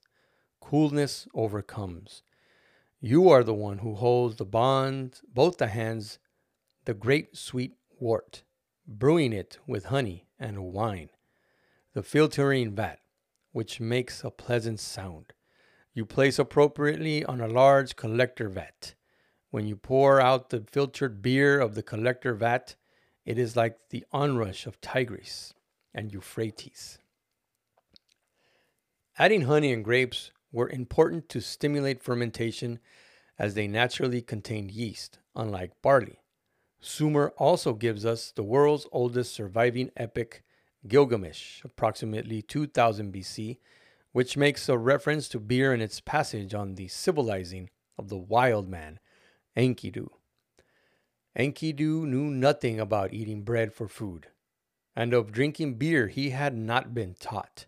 Coolness 0.60 1.26
overcomes. 1.32 2.22
You 3.00 3.30
are 3.30 3.42
the 3.42 3.54
one 3.54 3.78
who 3.78 3.94
holds 3.94 4.36
the 4.36 4.44
bond, 4.44 5.22
both 5.32 5.56
the 5.56 5.68
hands, 5.68 6.18
the 6.84 6.92
great 6.92 7.34
sweet 7.34 7.72
wort, 7.98 8.42
brewing 8.86 9.32
it 9.32 9.58
with 9.66 9.86
honey 9.86 10.26
and 10.38 10.64
wine. 10.64 11.08
The 11.94 12.02
filtering 12.02 12.74
vat, 12.74 13.00
which 13.52 13.80
makes 13.80 14.22
a 14.22 14.30
pleasant 14.30 14.80
sound. 14.80 15.32
You 15.94 16.04
place 16.04 16.38
appropriately 16.38 17.24
on 17.24 17.40
a 17.40 17.48
large 17.48 17.96
collector 17.96 18.50
vat. 18.50 18.94
When 19.50 19.66
you 19.66 19.76
pour 19.76 20.20
out 20.20 20.50
the 20.50 20.62
filtered 20.70 21.22
beer 21.22 21.58
of 21.58 21.74
the 21.74 21.82
collector 21.82 22.34
vat, 22.34 22.76
it 23.24 23.38
is 23.38 23.56
like 23.56 23.78
the 23.88 24.04
onrush 24.12 24.66
of 24.66 24.78
Tigris 24.82 25.54
and 25.96 26.12
Euphrates. 26.12 26.98
Adding 29.18 29.42
honey 29.42 29.72
and 29.72 29.82
grapes 29.82 30.30
were 30.52 30.68
important 30.68 31.28
to 31.30 31.40
stimulate 31.40 32.02
fermentation 32.02 32.78
as 33.38 33.54
they 33.54 33.66
naturally 33.66 34.20
contained 34.20 34.70
yeast, 34.70 35.18
unlike 35.34 35.72
barley. 35.82 36.20
Sumer 36.80 37.32
also 37.38 37.72
gives 37.72 38.04
us 38.04 38.30
the 38.30 38.42
world's 38.42 38.86
oldest 38.92 39.32
surviving 39.32 39.90
epic, 39.96 40.44
Gilgamesh, 40.86 41.64
approximately 41.64 42.42
2000 42.42 43.12
BC, 43.12 43.58
which 44.12 44.36
makes 44.36 44.68
a 44.68 44.78
reference 44.78 45.28
to 45.28 45.40
beer 45.40 45.72
in 45.74 45.80
its 45.80 46.00
passage 46.00 46.54
on 46.54 46.74
the 46.74 46.88
civilizing 46.88 47.70
of 47.98 48.08
the 48.08 48.18
wild 48.18 48.68
man, 48.68 49.00
Enkidu. 49.56 50.08
Enkidu 51.38 52.04
knew 52.04 52.30
nothing 52.30 52.78
about 52.78 53.12
eating 53.12 53.42
bread 53.42 53.72
for 53.72 53.88
food, 53.88 54.28
and 54.96 55.12
of 55.12 55.30
drinking 55.30 55.74
beer 55.74 56.08
he 56.08 56.30
had 56.30 56.56
not 56.56 56.94
been 56.94 57.14
taught. 57.20 57.66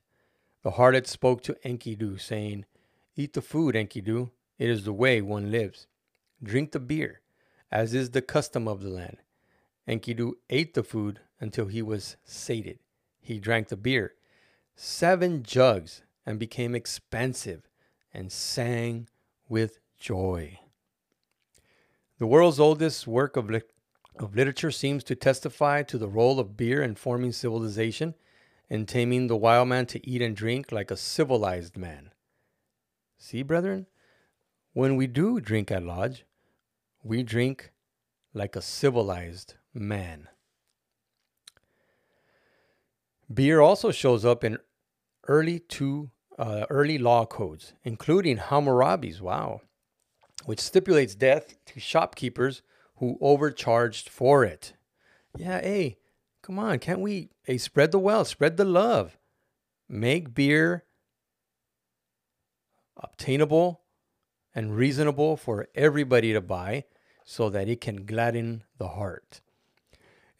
The 0.62 0.73
harlot 0.73 1.06
spoke 1.06 1.42
to 1.42 1.56
Enkidu, 1.64 2.18
saying, 2.18 2.64
Eat 3.14 3.35
the 3.35 3.42
food, 3.42 3.75
Enkidu. 3.75 4.30
It 4.58 4.71
is 4.71 4.84
the 4.84 4.93
way 4.93 5.21
one 5.21 5.50
lives. 5.50 5.86
Drink 6.43 6.73
the 6.73 6.80
beer, 6.80 7.21
as 7.71 7.95
is 7.95 8.10
the 8.10 8.23
custom 8.23 8.67
of 8.67 8.82
the 8.82 8.88
land. 8.88 9.19
Enkidu 9.86 10.32
ate 10.50 10.75
the 10.75 10.82
food 10.82 11.21
until 11.38 11.67
he 11.67 11.82
was 11.82 12.17
sated. 12.25 12.78
He 13.21 13.38
drank 13.38 13.69
the 13.69 13.76
beer, 13.76 14.14
seven 14.75 15.43
jugs, 15.43 16.02
and 16.25 16.38
became 16.38 16.75
expansive 16.75 17.69
and 18.12 18.32
sang 18.32 19.08
with 19.49 19.78
joy. 19.99 20.58
The 22.19 22.26
world's 22.26 22.60
oldest 22.60 23.06
work 23.06 23.36
of, 23.36 23.50
of 24.21 24.35
literature 24.35 24.71
seems 24.71 25.04
to 25.04 25.15
testify 25.15 25.83
to 25.85 25.99
the 25.99 26.09
role 26.09 26.39
of 26.41 26.57
beer 26.57 26.83
in 26.83 26.95
forming 26.95 27.33
civilization 27.33 28.15
and 28.71 28.87
taming 28.87 29.26
the 29.26 29.37
wild 29.37 29.69
man 29.69 29.87
to 29.87 30.09
eat 30.09 30.23
and 30.23 30.37
drink 30.37 30.73
like 30.73 30.91
a 30.91 30.97
civilized 30.97 31.76
man. 31.76 32.11
See, 33.19 33.43
brethren, 33.43 33.87
when 34.73 34.97
we 34.97 35.07
do 35.07 35.41
drink 35.41 35.71
at 35.71 35.83
lodge, 35.83 36.25
we 37.02 37.23
drink 37.23 37.73
like 38.35 38.57
a 38.57 38.63
civilized 38.63 39.54
man. 39.73 40.28
Beer 43.33 43.61
also 43.61 43.91
shows 43.91 44.25
up 44.25 44.45
in 44.45 44.59
early 45.26 45.59
two 45.59 46.11
uh, 46.39 46.67
early 46.71 46.99
law 46.99 47.26
codes, 47.26 47.73
including 47.83 48.37
Hammurabi's. 48.37 49.21
Wow, 49.21 49.63
which 50.45 50.61
stipulates 50.61 51.15
death 51.15 51.54
to 51.67 51.81
shopkeepers 51.81 52.63
who 52.99 53.19
overcharged 53.21 54.08
for 54.08 54.45
it. 54.45 54.75
Yeah, 55.37 55.61
hey, 55.61 55.99
come 56.43 56.58
on, 56.58 56.78
can't 56.78 57.00
we? 57.00 57.30
Hey, 57.45 57.58
spread 57.58 57.93
the 57.93 57.99
wealth, 57.99 58.28
spread 58.28 58.56
the 58.56 58.65
love, 58.65 59.17
make 59.89 60.34
beer 60.34 60.84
obtainable 62.97 63.82
and 64.54 64.76
reasonable 64.76 65.37
for 65.37 65.69
everybody 65.75 66.32
to 66.32 66.41
buy 66.41 66.84
so 67.25 67.49
that 67.50 67.69
it 67.69 67.80
can 67.80 68.06
gladden 68.06 68.65
the 68.78 68.89
heart. 68.89 69.41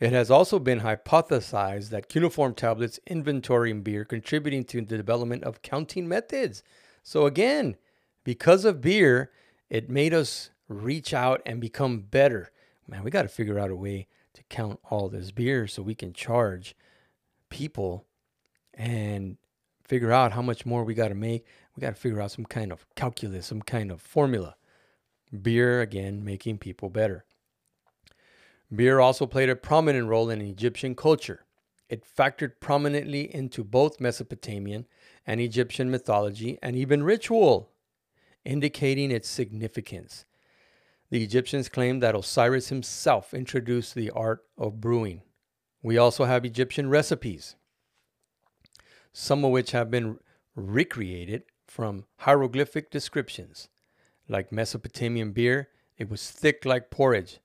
It 0.01 0.12
has 0.12 0.31
also 0.31 0.59
been 0.59 0.81
hypothesized 0.81 1.90
that 1.90 2.09
cuneiform 2.09 2.55
tablets 2.55 3.01
inventorying 3.11 3.83
beer 3.83 4.05
contributing 4.05 4.64
to 4.64 4.81
the 4.81 4.97
development 4.97 5.44
of 5.44 5.62
counting 5.62 6.09
methods. 6.09 6.62
So 7.03 7.27
again, 7.27 7.77
because 8.25 8.64
of 8.64 8.81
beer, 8.81 9.31
it 9.71 9.90
made 9.90 10.14
us 10.14 10.51
reach 10.68 11.14
out 11.14 11.40
and 11.46 11.61
become 11.61 12.00
better. 12.00 12.50
Man, 12.87 13.02
we 13.02 13.11
got 13.11 13.22
to 13.22 13.28
figure 13.28 13.59
out 13.59 13.70
a 13.70 13.76
way 13.76 14.07
to 14.35 14.42
count 14.44 14.81
all 14.90 15.09
this 15.09 15.31
beer 15.31 15.66
so 15.66 15.83
we 15.83 15.94
can 15.94 16.12
charge 16.12 16.76
people 17.50 18.07
and 18.74 19.37
figure 19.85 20.12
out 20.12 20.33
how 20.33 20.42
much 20.42 20.66
more 20.66 20.85
we 20.85 20.94
got 20.94 21.09
to 21.09 21.14
make. 21.14 21.46
We 21.74 21.81
got 21.81 21.94
to 21.94 22.00
figure 22.00 22.20
out 22.20 22.31
some 22.31 22.44
kind 22.44 22.70
of 22.70 22.87
calculus, 22.94 23.46
some 23.46 23.62
kind 23.62 23.90
of 23.90 24.00
formula. 24.00 24.57
Beer, 25.42 25.81
again, 25.81 26.24
making 26.24 26.59
people 26.59 26.88
better. 26.88 27.24
Beer 28.74 29.00
also 29.00 29.26
played 29.26 29.48
a 29.48 29.57
prominent 29.57 30.09
role 30.09 30.31
in 30.31 30.40
Egyptian 30.40 30.94
culture. 30.94 31.44
It 31.88 32.04
factored 32.04 32.61
prominently 32.61 33.35
into 33.35 33.64
both 33.64 34.00
Mesopotamian 34.00 34.87
and 35.26 35.40
Egyptian 35.40 35.90
mythology 35.90 36.59
and 36.62 36.76
even 36.76 37.02
ritual, 37.02 37.70
indicating 38.44 39.11
its 39.11 39.28
significance. 39.28 40.26
The 41.11 41.23
Egyptians 41.25 41.71
claimed 41.71 42.03
that 42.03 42.14
Osiris 42.14 42.68
himself 42.68 43.33
introduced 43.33 43.94
the 43.94 44.11
art 44.11 44.44
of 44.59 44.81
brewing. 44.81 45.23
We 45.83 45.97
also 45.97 46.25
have 46.25 46.44
Egyptian 46.44 46.90
recipes, 46.90 47.57
some 49.12 49.44
of 49.44 49.51
which 49.51 49.71
have 49.71 49.90
been 49.90 50.18
recreated 50.55 51.44
from 51.66 52.05
hieroglyphic 52.18 52.90
descriptions. 52.90 53.68
Like 54.29 54.53
Mesopotamian 54.53 55.33
beer, 55.33 55.68
it 55.97 56.11
was 56.11 56.31
thick 56.31 56.66
like 56.66 56.90
porridge, 56.90 57.38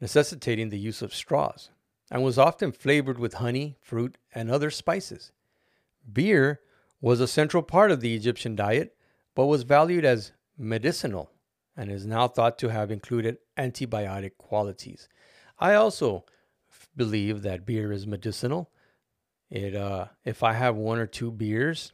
necessitating 0.00 0.68
the 0.68 0.78
use 0.78 1.02
of 1.02 1.14
straws, 1.14 1.70
and 2.10 2.22
was 2.22 2.38
often 2.38 2.70
flavored 2.70 3.18
with 3.18 3.34
honey, 3.34 3.76
fruit, 3.80 4.18
and 4.32 4.50
other 4.50 4.70
spices. 4.70 5.32
Beer 6.10 6.60
was 7.00 7.18
a 7.18 7.26
central 7.26 7.62
part 7.62 7.90
of 7.90 8.00
the 8.00 8.14
Egyptian 8.14 8.54
diet, 8.54 8.94
but 9.34 9.46
was 9.46 9.64
valued 9.64 10.04
as 10.04 10.32
medicinal 10.56 11.32
and 11.76 11.90
is 11.90 12.06
now 12.06 12.28
thought 12.28 12.58
to 12.58 12.68
have 12.68 12.90
included 12.90 13.38
antibiotic 13.56 14.36
qualities. 14.36 15.08
I 15.58 15.74
also 15.74 16.24
believe 16.96 17.42
that 17.42 17.66
beer 17.66 17.92
is 17.92 18.06
medicinal. 18.06 18.70
It 19.50 19.74
uh, 19.74 20.06
if 20.24 20.42
I 20.42 20.52
have 20.52 20.76
one 20.76 20.98
or 20.98 21.06
two 21.06 21.30
beers, 21.30 21.92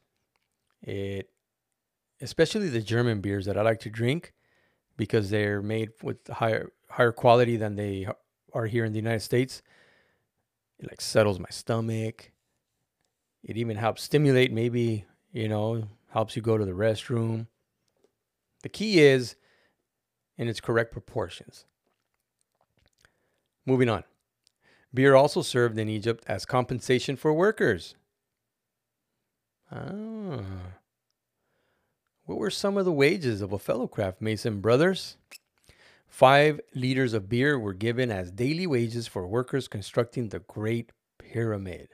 it 0.82 1.30
especially 2.20 2.68
the 2.68 2.80
German 2.80 3.20
beers 3.20 3.46
that 3.46 3.56
I 3.56 3.62
like 3.62 3.80
to 3.80 3.90
drink 3.90 4.32
because 4.96 5.30
they're 5.30 5.62
made 5.62 5.90
with 6.02 6.26
higher 6.28 6.72
higher 6.88 7.12
quality 7.12 7.56
than 7.56 7.76
they 7.76 8.06
are 8.52 8.66
here 8.66 8.84
in 8.84 8.92
the 8.92 8.98
United 8.98 9.20
States. 9.20 9.62
It 10.78 10.90
like 10.90 11.00
settles 11.00 11.38
my 11.38 11.48
stomach. 11.50 12.32
It 13.42 13.56
even 13.56 13.76
helps 13.76 14.02
stimulate 14.02 14.52
maybe, 14.52 15.04
you 15.32 15.48
know, 15.48 15.84
helps 16.10 16.36
you 16.36 16.42
go 16.42 16.58
to 16.58 16.64
the 16.64 16.72
restroom. 16.72 17.46
The 18.62 18.68
key 18.68 19.00
is 19.00 19.36
in 20.36 20.48
its 20.48 20.60
correct 20.60 20.92
proportions. 20.92 21.64
Moving 23.64 23.88
on. 23.88 24.04
Beer 24.94 25.14
also 25.14 25.42
served 25.42 25.78
in 25.78 25.88
Egypt 25.88 26.24
as 26.26 26.46
compensation 26.46 27.16
for 27.16 27.32
workers. 27.32 27.96
Ah. 29.70 30.40
What 32.24 32.38
were 32.38 32.50
some 32.50 32.76
of 32.76 32.84
the 32.84 32.92
wages 32.92 33.40
of 33.40 33.52
a 33.52 33.58
fellow 33.58 33.86
craft 33.86 34.20
mason, 34.20 34.60
brothers? 34.60 35.16
Five 36.06 36.60
liters 36.74 37.12
of 37.12 37.28
beer 37.28 37.58
were 37.58 37.74
given 37.74 38.10
as 38.10 38.30
daily 38.30 38.66
wages 38.66 39.06
for 39.06 39.26
workers 39.26 39.68
constructing 39.68 40.28
the 40.28 40.40
Great 40.40 40.92
Pyramid. 41.18 41.88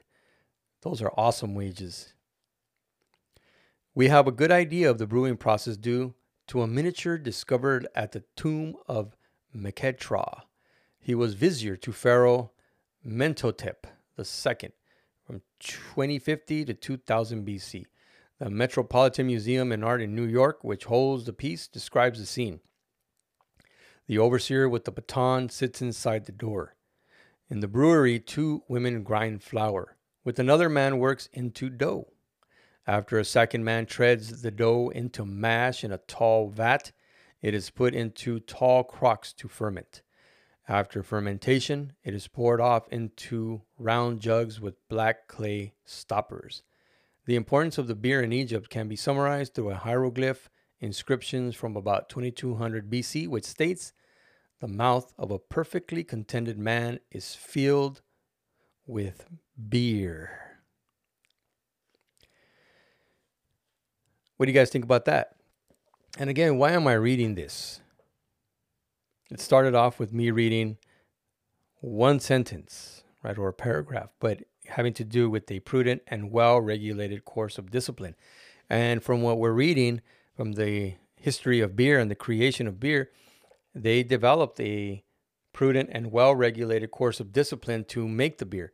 Those 0.81 1.01
are 1.01 1.13
awesome 1.17 1.55
wages. 1.55 2.13
We 3.95 4.07
have 4.07 4.27
a 4.27 4.31
good 4.31 4.51
idea 4.51 4.89
of 4.89 4.97
the 4.97 5.07
brewing 5.07 5.37
process 5.37 5.77
due 5.77 6.13
to 6.47 6.61
a 6.61 6.67
miniature 6.67 7.17
discovered 7.17 7.87
at 7.95 8.11
the 8.11 8.23
tomb 8.35 8.75
of 8.87 9.15
Meketra. 9.55 10.43
He 10.99 11.15
was 11.15 11.33
vizier 11.33 11.75
to 11.77 11.91
Pharaoh 11.91 12.51
Mentuhotep 13.05 13.85
II 14.17 14.71
from 15.25 15.41
2050 15.59 16.65
to 16.65 16.73
2000 16.73 17.45
BC. 17.45 17.85
The 18.39 18.49
Metropolitan 18.49 19.27
Museum 19.27 19.71
in 19.71 19.83
Art 19.83 20.01
in 20.01 20.15
New 20.15 20.25
York, 20.25 20.63
which 20.63 20.85
holds 20.85 21.25
the 21.25 21.33
piece, 21.33 21.67
describes 21.67 22.19
the 22.19 22.25
scene. 22.25 22.59
The 24.07 24.17
overseer 24.17 24.67
with 24.67 24.85
the 24.85 24.91
baton 24.91 25.49
sits 25.49 25.81
inside 25.81 26.25
the 26.25 26.31
door. 26.31 26.75
In 27.49 27.59
the 27.61 27.67
brewery, 27.67 28.19
two 28.19 28.63
women 28.67 29.03
grind 29.03 29.43
flour, 29.43 29.97
with 30.23 30.39
another 30.39 30.67
man 30.67 30.97
works 30.97 31.29
into 31.31 31.69
dough. 31.69 32.07
After 32.85 33.17
a 33.17 33.25
second 33.25 33.63
man 33.63 33.85
treads 33.85 34.41
the 34.41 34.51
dough 34.51 34.89
into 34.89 35.25
mash 35.25 35.83
in 35.83 35.91
a 35.91 35.99
tall 35.99 36.49
vat, 36.49 36.91
it 37.41 37.53
is 37.53 37.69
put 37.69 37.93
into 37.95 38.39
tall 38.39 38.83
crocks 38.83 39.31
to 39.33 39.47
ferment. 39.47 40.01
After 40.67 41.03
fermentation, 41.03 41.93
it 42.03 42.13
is 42.13 42.27
poured 42.27 42.61
off 42.61 42.87
into 42.89 43.61
round 43.77 44.19
jugs 44.21 44.59
with 44.61 44.87
black 44.87 45.27
clay 45.27 45.73
stoppers. 45.85 46.63
The 47.25 47.35
importance 47.35 47.77
of 47.77 47.87
the 47.87 47.95
beer 47.95 48.21
in 48.21 48.33
Egypt 48.33 48.69
can 48.69 48.87
be 48.87 48.95
summarized 48.95 49.53
through 49.53 49.71
a 49.71 49.75
hieroglyph 49.75 50.49
inscriptions 50.79 51.55
from 51.55 51.77
about 51.77 52.09
2200 52.09 52.89
BC, 52.89 53.27
which 53.27 53.45
states, 53.45 53.93
The 54.59 54.67
mouth 54.67 55.13
of 55.17 55.31
a 55.31 55.39
perfectly 55.39 56.03
contented 56.03 56.57
man 56.57 56.99
is 57.11 57.33
filled 57.33 58.01
with 58.85 59.25
beer. 59.69 60.42
What 64.43 64.47
do 64.47 64.51
you 64.51 64.59
guys 64.59 64.71
think 64.71 64.83
about 64.83 65.05
that? 65.05 65.37
And 66.19 66.29
again, 66.29 66.57
why 66.57 66.73
am 66.73 66.85
I 66.85 66.95
reading 66.95 67.35
this? 67.35 67.79
It 69.31 69.39
started 69.39 69.73
off 69.73 69.99
with 69.99 70.11
me 70.11 70.31
reading 70.31 70.75
one 71.79 72.19
sentence, 72.19 73.05
right, 73.23 73.37
or 73.37 73.47
a 73.47 73.53
paragraph, 73.53 74.09
but 74.19 74.43
having 74.67 74.91
to 74.95 75.05
do 75.05 75.29
with 75.29 75.49
a 75.49 75.61
prudent 75.61 76.01
and 76.07 76.29
well 76.29 76.59
regulated 76.59 77.23
course 77.23 77.57
of 77.57 77.71
discipline. 77.71 78.15
And 78.69 79.01
from 79.01 79.21
what 79.21 79.37
we're 79.37 79.53
reading 79.53 80.01
from 80.35 80.51
the 80.51 80.95
history 81.15 81.61
of 81.61 81.77
beer 81.77 81.97
and 81.97 82.11
the 82.11 82.13
creation 82.13 82.67
of 82.67 82.81
beer, 82.81 83.11
they 83.73 84.03
developed 84.03 84.59
a 84.59 85.05
prudent 85.53 85.89
and 85.93 86.11
well 86.11 86.35
regulated 86.35 86.91
course 86.91 87.21
of 87.21 87.31
discipline 87.31 87.85
to 87.85 88.09
make 88.09 88.39
the 88.39 88.45
beer, 88.45 88.73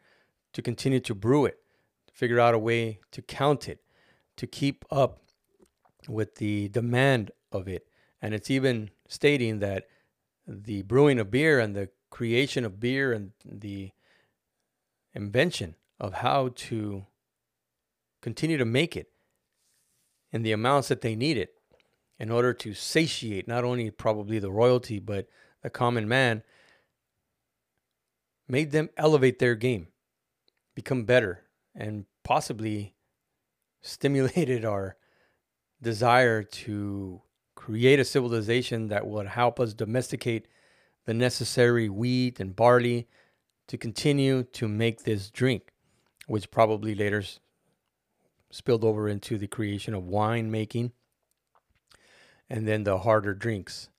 to 0.54 0.64
continue 0.64 1.00
to 1.02 1.14
brew 1.14 1.46
it, 1.46 1.60
to 2.08 2.14
figure 2.16 2.40
out 2.40 2.56
a 2.56 2.58
way 2.58 2.98
to 3.12 3.22
count 3.22 3.70
it, 3.70 3.84
to 4.36 4.48
keep 4.48 4.84
up 4.90 5.22
with 6.10 6.36
the 6.36 6.67
demand 6.69 7.32
of 7.52 7.67
it. 7.67 7.88
And 8.22 8.34
it's 8.34 8.50
even 8.50 8.89
stating 9.08 9.60
that 9.60 9.86
the 10.48 10.82
brewing 10.82 11.19
of 11.19 11.32
beer 11.32 11.60
and 11.60 11.76
the 11.76 11.89
creation 12.10 12.65
of 12.65 12.80
beer 12.80 13.13
and 13.13 13.32
the 13.45 13.91
invention 15.13 15.76
of 16.00 16.15
how 16.15 16.50
to 16.56 17.06
continue 18.22 18.58
to 18.58 18.65
make 18.65 18.98
it 18.98 19.12
in 20.32 20.43
the 20.43 20.52
amounts 20.52 20.88
that 20.88 21.02
they 21.02 21.15
need 21.15 21.38
it 21.38 21.54
in 22.17 22.30
order 22.30 22.54
to 22.54 22.74
satiate 22.74 23.48
not 23.48 23.63
only 23.63 23.89
probably 23.89 24.39
the 24.39 24.52
royalty 24.52 25.00
but 25.00 25.28
the 25.63 25.69
common 25.69 26.08
man 26.08 26.43
made 28.48 28.72
them 28.72 28.89
elevate 28.98 29.39
their 29.39 29.56
game 29.56 29.88
become 30.76 31.06
better 31.06 31.43
and 31.76 32.06
possibly 32.24 32.95
stimulated 33.82 34.65
our 34.65 34.98
desire 35.82 36.44
to 36.44 37.22
create 37.56 38.00
a 38.00 38.06
civilization 38.06 38.88
that 38.88 39.08
would 39.08 39.28
help 39.28 39.60
us 39.60 39.74
domesticate 39.74 40.48
the 41.06 41.13
necessary 41.13 41.89
wheat 41.89 42.39
and 42.39 42.56
barley 42.56 43.08
to 43.68 43.78
continue 43.78 44.44
to 44.44 44.68
make 44.68 45.04
this 45.04 45.30
drink, 45.30 45.72
which 46.28 46.52
probably 46.52 46.96
later 46.96 47.24
spilled 48.52 48.84
over 48.84 49.08
into 49.08 49.38
the 49.38 49.48
creation 49.48 49.94
of 49.94 50.08
wine 50.08 50.50
making 50.50 50.92
and 52.50 52.68
then 52.68 52.84
the 52.84 53.00
harder 53.00 53.34
drinks. 53.34 53.89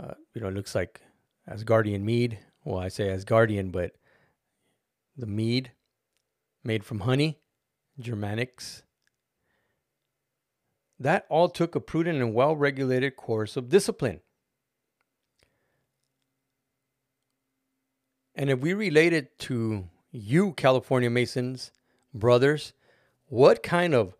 Uh, 0.00 0.14
you 0.34 0.40
know, 0.40 0.48
it 0.48 0.54
looks 0.54 0.74
like 0.74 1.02
Asgardian 1.48 2.02
mead. 2.02 2.38
Well, 2.64 2.78
I 2.78 2.88
say 2.88 3.08
Asgardian, 3.08 3.70
but 3.70 3.92
the 5.16 5.26
mead 5.26 5.72
made 6.64 6.84
from 6.84 7.00
honey, 7.00 7.40
Germanics, 8.00 8.82
that 11.02 11.26
all 11.28 11.48
took 11.48 11.74
a 11.74 11.80
prudent 11.80 12.20
and 12.20 12.34
well 12.34 12.54
regulated 12.54 13.16
course 13.16 13.56
of 13.56 13.68
discipline. 13.68 14.20
And 18.34 18.50
if 18.50 18.60
we 18.60 18.72
relate 18.72 19.12
it 19.12 19.38
to 19.40 19.88
you, 20.10 20.52
California 20.52 21.10
Masons, 21.10 21.70
brothers, 22.14 22.72
what 23.26 23.62
kind 23.62 23.94
of 23.94 24.14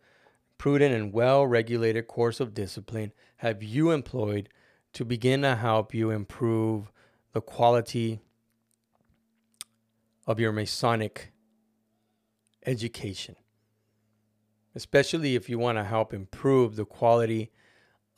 prudent 0.59 0.95
and 0.95 1.13
well 1.13 1.47
regulated 1.47 2.07
course 2.07 2.41
of 2.41 2.55
discipline 2.55 3.13
have 3.37 3.63
you 3.63 3.91
employed 3.91 4.49
to 4.93 5.05
begin 5.05 5.43
to 5.43 5.57
help 5.57 5.95
you 5.95 6.11
improve 6.11 6.93
the 7.33 7.41
quality 7.41 8.21
of 10.27 10.39
your 10.39 10.53
Masonic 10.53 11.33
education? 12.67 13.37
Especially 14.75 15.35
if 15.35 15.49
you 15.49 15.59
want 15.59 15.79
to 15.79 15.85
help 15.85 16.13
improve 16.13 16.77
the 16.77 16.85
quality 16.85 17.51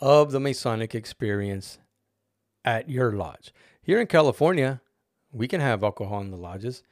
of 0.01 0.33
the 0.33 0.41
Masonic 0.41 0.95
experience 0.95 1.79
at 2.65 2.89
your 2.89 3.13
lodge. 3.13 3.53
Here 3.83 4.01
in 4.01 4.07
California, 4.07 4.81
we 5.33 5.49
can 5.49 5.61
have 5.61 5.83
alcohol 5.85 6.21
in 6.21 6.31
the 6.31 6.37
lodges. 6.37 6.83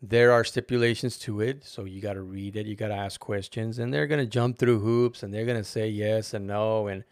There 0.00 0.32
are 0.32 0.44
stipulations 0.44 1.16
to 1.18 1.40
it, 1.40 1.64
so 1.64 1.84
you 1.84 2.00
got 2.00 2.14
to 2.14 2.22
read 2.22 2.56
it, 2.56 2.66
you 2.66 2.74
got 2.74 2.88
to 2.88 2.94
ask 2.94 3.20
questions, 3.20 3.78
and 3.78 3.94
they're 3.94 4.08
going 4.08 4.20
to 4.20 4.26
jump 4.26 4.58
through 4.58 4.80
hoops 4.80 5.22
and 5.22 5.32
they're 5.32 5.46
going 5.46 5.56
to 5.56 5.64
say 5.64 5.88
yes 5.88 6.34
and 6.34 6.46
no 6.46 6.88
and 6.88 7.04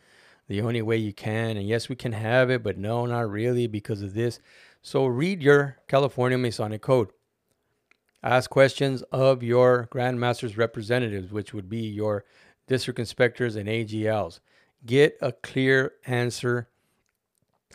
the 0.48 0.60
only 0.60 0.82
way 0.82 0.96
you 0.96 1.12
can 1.12 1.56
and 1.56 1.68
yes 1.68 1.88
we 1.88 1.94
can 1.94 2.12
have 2.12 2.50
it, 2.50 2.64
but 2.64 2.76
no, 2.76 3.06
not 3.06 3.30
really 3.30 3.68
because 3.68 4.02
of 4.02 4.14
this. 4.14 4.40
So 4.82 5.06
read 5.06 5.40
your 5.40 5.76
California 5.86 6.36
Masonic 6.36 6.82
Code. 6.82 7.10
Ask 8.22 8.50
questions 8.50 9.02
of 9.12 9.42
your 9.42 9.88
grandmaster's 9.90 10.58
representatives, 10.58 11.32
which 11.32 11.54
would 11.54 11.70
be 11.70 11.80
your 11.80 12.24
district 12.66 12.98
inspectors 12.98 13.56
and 13.56 13.66
AGLs. 13.66 14.40
Get 14.84 15.16
a 15.22 15.32
clear 15.32 15.94
answer. 16.06 16.68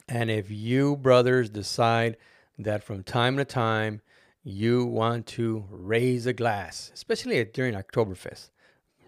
And 0.08 0.29
if 0.29 0.51
you, 0.51 0.97
brothers, 0.97 1.49
decide 1.49 2.17
that 2.60 2.84
from 2.84 3.03
time 3.03 3.38
to 3.38 3.45
time 3.45 4.01
you 4.43 4.86
want 4.86 5.25
to 5.25 5.65
raise 5.71 6.27
a 6.27 6.34
glass, 6.34 6.91
especially 6.93 7.43
during 7.45 7.73
Oktoberfest, 7.73 8.51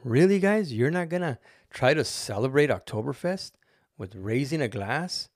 really, 0.03 0.39
guys, 0.39 0.73
you're 0.73 0.89
not 0.89 1.09
going 1.09 1.21
to 1.21 1.37
try 1.69 1.93
to 1.93 2.03
celebrate 2.03 2.71
Oktoberfest 2.71 3.51
with 3.95 4.15
raising 4.15 4.61
a 4.61 4.67
glass, 4.67 5.29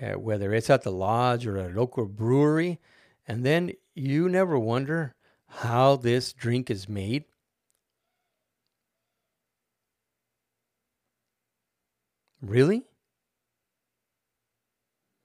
uh, 0.00 0.18
whether 0.18 0.54
it's 0.54 0.70
at 0.70 0.84
the 0.84 0.92
lodge 0.92 1.46
or 1.46 1.58
a 1.58 1.68
local 1.68 2.06
brewery, 2.06 2.80
and 3.26 3.44
then 3.44 3.72
you 3.94 4.28
never 4.30 4.58
wonder 4.58 5.14
how 5.48 5.96
this 5.96 6.32
drink 6.32 6.70
is 6.70 6.88
made? 6.88 7.24
Really? 12.40 12.84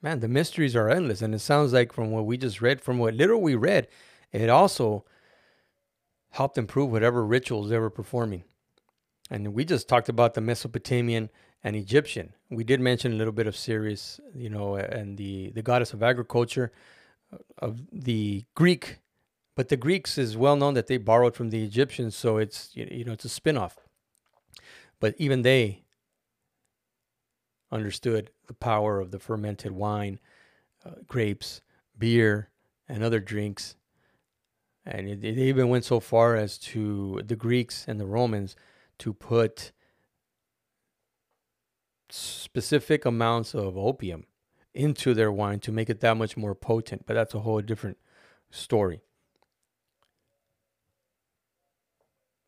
Man, 0.01 0.19
the 0.19 0.27
mysteries 0.27 0.75
are 0.75 0.89
endless. 0.89 1.21
And 1.21 1.33
it 1.33 1.39
sounds 1.39 1.71
like 1.73 1.93
from 1.93 2.12
what 2.12 2.25
we 2.25 2.38
just 2.38 2.62
read, 2.62 2.81
from 2.81 2.97
what 2.99 3.13
little 3.13 3.41
we 3.41 3.55
read, 3.55 3.88
it 4.31 4.49
also 4.49 5.05
helped 6.31 6.57
improve 6.57 6.91
whatever 6.91 7.25
rituals 7.25 7.69
they 7.69 7.77
were 7.77 7.89
performing. 7.89 8.43
And 9.29 9.53
we 9.53 9.63
just 9.63 9.88
talked 9.88 10.09
about 10.09 10.33
the 10.33 10.41
Mesopotamian 10.41 11.29
and 11.63 11.75
Egyptian. 11.75 12.33
We 12.49 12.63
did 12.63 12.81
mention 12.81 13.13
a 13.13 13.15
little 13.15 13.31
bit 13.31 13.47
of 13.47 13.55
Ceres, 13.55 14.19
you 14.36 14.49
know, 14.49 14.75
and 14.75 15.17
the, 15.17 15.51
the 15.51 15.62
goddess 15.62 15.93
of 15.93 16.03
agriculture, 16.03 16.71
uh, 17.31 17.38
of 17.59 17.81
the 17.91 18.45
Greek 18.55 18.99
but 19.55 19.69
the 19.69 19.77
Greeks 19.77 20.17
is 20.17 20.35
well 20.35 20.55
known 20.55 20.73
that 20.73 20.87
they 20.87 20.97
borrowed 20.97 21.35
from 21.35 21.49
the 21.49 21.63
Egyptians, 21.63 22.15
so 22.15 22.37
it's 22.37 22.71
you 22.73 23.03
know 23.05 23.13
it's 23.13 23.25
a 23.25 23.29
spin-off. 23.29 23.77
But 24.99 25.15
even 25.17 25.41
they 25.41 25.83
understood 27.71 28.31
the 28.47 28.53
power 28.53 28.99
of 28.99 29.11
the 29.11 29.19
fermented 29.19 29.71
wine, 29.71 30.19
uh, 30.85 30.91
grapes, 31.07 31.61
beer, 31.97 32.49
and 32.87 33.03
other 33.03 33.19
drinks. 33.19 33.75
And 34.85 35.07
it, 35.07 35.23
it 35.23 35.37
even 35.37 35.69
went 35.69 35.85
so 35.85 35.99
far 35.99 36.35
as 36.35 36.57
to 36.59 37.21
the 37.25 37.35
Greeks 37.35 37.85
and 37.87 37.99
the 37.99 38.05
Romans 38.05 38.55
to 38.99 39.13
put 39.13 39.71
specific 42.09 43.05
amounts 43.05 43.55
of 43.55 43.77
opium 43.77 44.25
into 44.73 45.13
their 45.13 45.31
wine 45.31 45.59
to 45.61 45.71
make 45.71 45.89
it 45.89 45.99
that 46.01 46.17
much 46.17 46.37
more 46.37 46.53
potent. 46.53 47.05
But 47.05 47.15
that's 47.15 47.33
a 47.33 47.39
whole 47.39 47.61
different 47.61 47.97
story. 48.51 49.01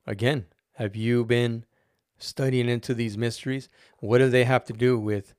Again, 0.06 0.46
have 0.74 0.96
you 0.96 1.26
been 1.26 1.66
studying 2.18 2.70
into 2.70 2.94
these 2.94 3.18
mysteries. 3.18 3.70
What 4.00 4.20
do 4.20 4.30
they 4.30 4.44
have 4.44 4.66
to 4.66 4.74
do 4.74 4.98
with 4.98 5.34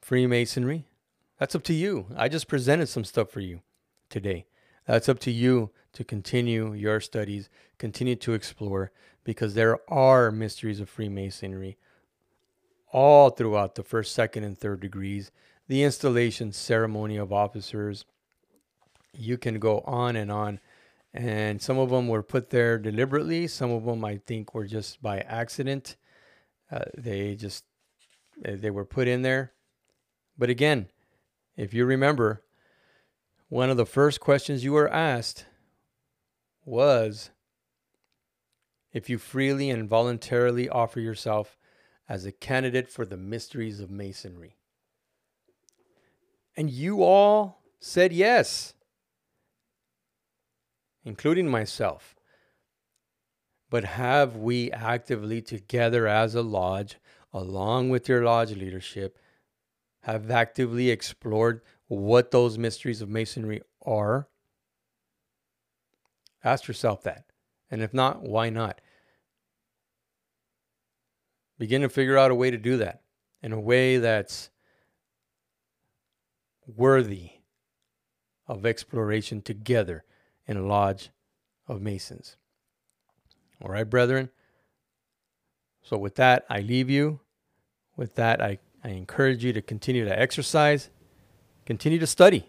Freemasonry? 0.00 0.86
That's 1.38 1.54
up 1.54 1.62
to 1.64 1.74
you. 1.74 2.06
I 2.16 2.28
just 2.28 2.48
presented 2.48 2.88
some 2.88 3.04
stuff 3.04 3.30
for 3.30 3.40
you 3.40 3.60
today. 4.10 4.46
That's 4.86 5.08
up 5.08 5.18
to 5.20 5.30
you 5.30 5.70
to 5.92 6.04
continue 6.04 6.72
your 6.72 7.00
studies, 7.00 7.48
continue 7.78 8.16
to 8.16 8.32
explore, 8.32 8.90
because 9.24 9.54
there 9.54 9.78
are 9.90 10.30
mysteries 10.30 10.80
of 10.80 10.88
Freemasonry 10.88 11.76
all 12.90 13.30
throughout 13.30 13.74
the 13.74 13.82
first, 13.82 14.14
second, 14.14 14.44
and 14.44 14.56
third 14.56 14.80
degrees, 14.80 15.30
the 15.68 15.82
installation 15.82 16.52
ceremony 16.52 17.18
of 17.18 17.32
officers. 17.32 18.06
You 19.12 19.36
can 19.36 19.58
go 19.58 19.80
on 19.80 20.16
and 20.16 20.32
on. 20.32 20.60
And 21.14 21.60
some 21.60 21.78
of 21.78 21.90
them 21.90 22.08
were 22.08 22.22
put 22.22 22.50
there 22.50 22.78
deliberately. 22.78 23.46
Some 23.46 23.70
of 23.70 23.84
them, 23.84 24.04
I 24.04 24.18
think, 24.18 24.54
were 24.54 24.66
just 24.66 25.02
by 25.02 25.20
accident. 25.20 25.96
Uh, 26.70 26.84
they 26.96 27.34
just 27.34 27.64
they 28.42 28.70
were 28.70 28.84
put 28.84 29.08
in 29.08 29.22
there. 29.22 29.52
But 30.36 30.50
again, 30.50 30.88
if 31.56 31.74
you 31.74 31.84
remember, 31.84 32.44
one 33.48 33.70
of 33.70 33.76
the 33.76 33.86
first 33.86 34.20
questions 34.20 34.62
you 34.62 34.72
were 34.72 34.92
asked 34.92 35.46
was 36.64 37.30
if 38.92 39.08
you 39.08 39.18
freely 39.18 39.70
and 39.70 39.88
voluntarily 39.88 40.68
offer 40.68 41.00
yourself 41.00 41.56
as 42.08 42.24
a 42.24 42.32
candidate 42.32 42.88
for 42.88 43.04
the 43.04 43.16
mysteries 43.16 43.80
of 43.80 43.90
Masonry. 43.90 44.56
And 46.56 46.70
you 46.70 47.02
all 47.02 47.62
said 47.80 48.12
yes, 48.12 48.74
including 51.08 51.48
myself. 51.48 52.14
But 53.70 53.84
have 53.84 54.36
we 54.36 54.70
actively, 54.70 55.40
together 55.40 56.06
as 56.06 56.34
a 56.34 56.42
lodge, 56.42 56.98
along 57.32 57.88
with 57.88 58.08
your 58.08 58.22
lodge 58.22 58.52
leadership, 58.54 59.18
have 60.02 60.30
actively 60.30 60.90
explored 60.90 61.62
what 61.86 62.30
those 62.30 62.58
mysteries 62.58 63.00
of 63.00 63.08
Masonry 63.08 63.62
are? 63.84 64.28
Ask 66.44 66.68
yourself 66.68 67.02
that. 67.04 67.24
And 67.70 67.82
if 67.82 67.94
not, 67.94 68.22
why 68.22 68.50
not? 68.50 68.80
Begin 71.58 71.80
to 71.82 71.88
figure 71.88 72.18
out 72.18 72.30
a 72.30 72.34
way 72.34 72.50
to 72.50 72.58
do 72.58 72.76
that 72.76 73.00
in 73.42 73.52
a 73.52 73.60
way 73.60 73.96
that's 73.96 74.50
worthy 76.66 77.30
of 78.46 78.66
exploration 78.66 79.40
together 79.40 80.04
in 80.48 80.56
a 80.56 80.66
lodge 80.66 81.10
of 81.68 81.80
Masons. 81.80 82.36
All 83.62 83.70
right, 83.70 83.88
brethren. 83.88 84.30
So, 85.82 85.96
with 85.96 86.16
that, 86.16 86.44
I 86.50 86.60
leave 86.60 86.90
you. 86.90 87.20
With 87.96 88.14
that, 88.16 88.40
I, 88.40 88.58
I 88.82 88.88
encourage 88.88 89.44
you 89.44 89.52
to 89.52 89.62
continue 89.62 90.04
to 90.04 90.18
exercise, 90.18 90.90
continue 91.66 91.98
to 91.98 92.06
study, 92.06 92.46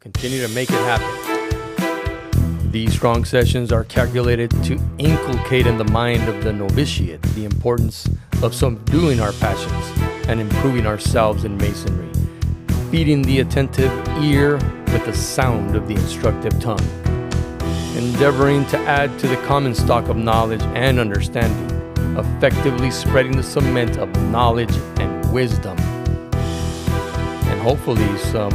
continue 0.00 0.46
to 0.46 0.48
make 0.52 0.70
it 0.70 0.74
happen. 0.74 2.70
These 2.70 2.94
strong 2.94 3.24
sessions 3.24 3.70
are 3.70 3.84
calculated 3.84 4.50
to 4.64 4.80
inculcate 4.98 5.66
in 5.66 5.78
the 5.78 5.84
mind 5.84 6.28
of 6.28 6.42
the 6.42 6.52
novitiate 6.52 7.22
the 7.34 7.44
importance 7.44 8.08
of 8.42 8.54
subduing 8.54 9.20
our 9.20 9.32
passions 9.34 10.28
and 10.28 10.40
improving 10.40 10.86
ourselves 10.86 11.44
in 11.44 11.56
masonry, 11.56 12.10
feeding 12.90 13.22
the 13.22 13.40
attentive 13.40 13.92
ear 14.22 14.58
with 14.94 15.04
the 15.04 15.12
sound 15.12 15.74
of 15.74 15.88
the 15.88 15.94
instructive 15.94 16.58
tongue, 16.60 16.88
endeavoring 17.96 18.64
to 18.66 18.78
add 18.78 19.18
to 19.18 19.26
the 19.26 19.36
common 19.38 19.74
stock 19.74 20.08
of 20.08 20.16
knowledge 20.16 20.62
and 20.62 21.00
understanding, 21.00 21.68
effectively 22.16 22.92
spreading 22.92 23.36
the 23.36 23.42
cement 23.42 23.98
of 23.98 24.08
knowledge 24.30 24.74
and 25.00 25.32
wisdom, 25.32 25.76
and 26.30 27.60
hopefully 27.60 28.16
some 28.18 28.52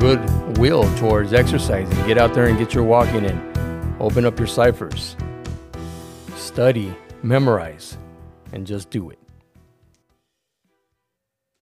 good 0.00 0.20
will 0.58 0.82
towards 0.96 1.32
exercising. 1.32 1.96
Get 2.08 2.18
out 2.18 2.34
there 2.34 2.48
and 2.48 2.58
get 2.58 2.74
your 2.74 2.82
walking 2.82 3.24
in. 3.24 3.96
Open 4.00 4.24
up 4.24 4.36
your 4.40 4.48
ciphers. 4.48 5.16
Study, 6.34 6.92
memorize, 7.22 7.96
and 8.52 8.66
just 8.66 8.90
do 8.90 9.10
it. 9.10 9.21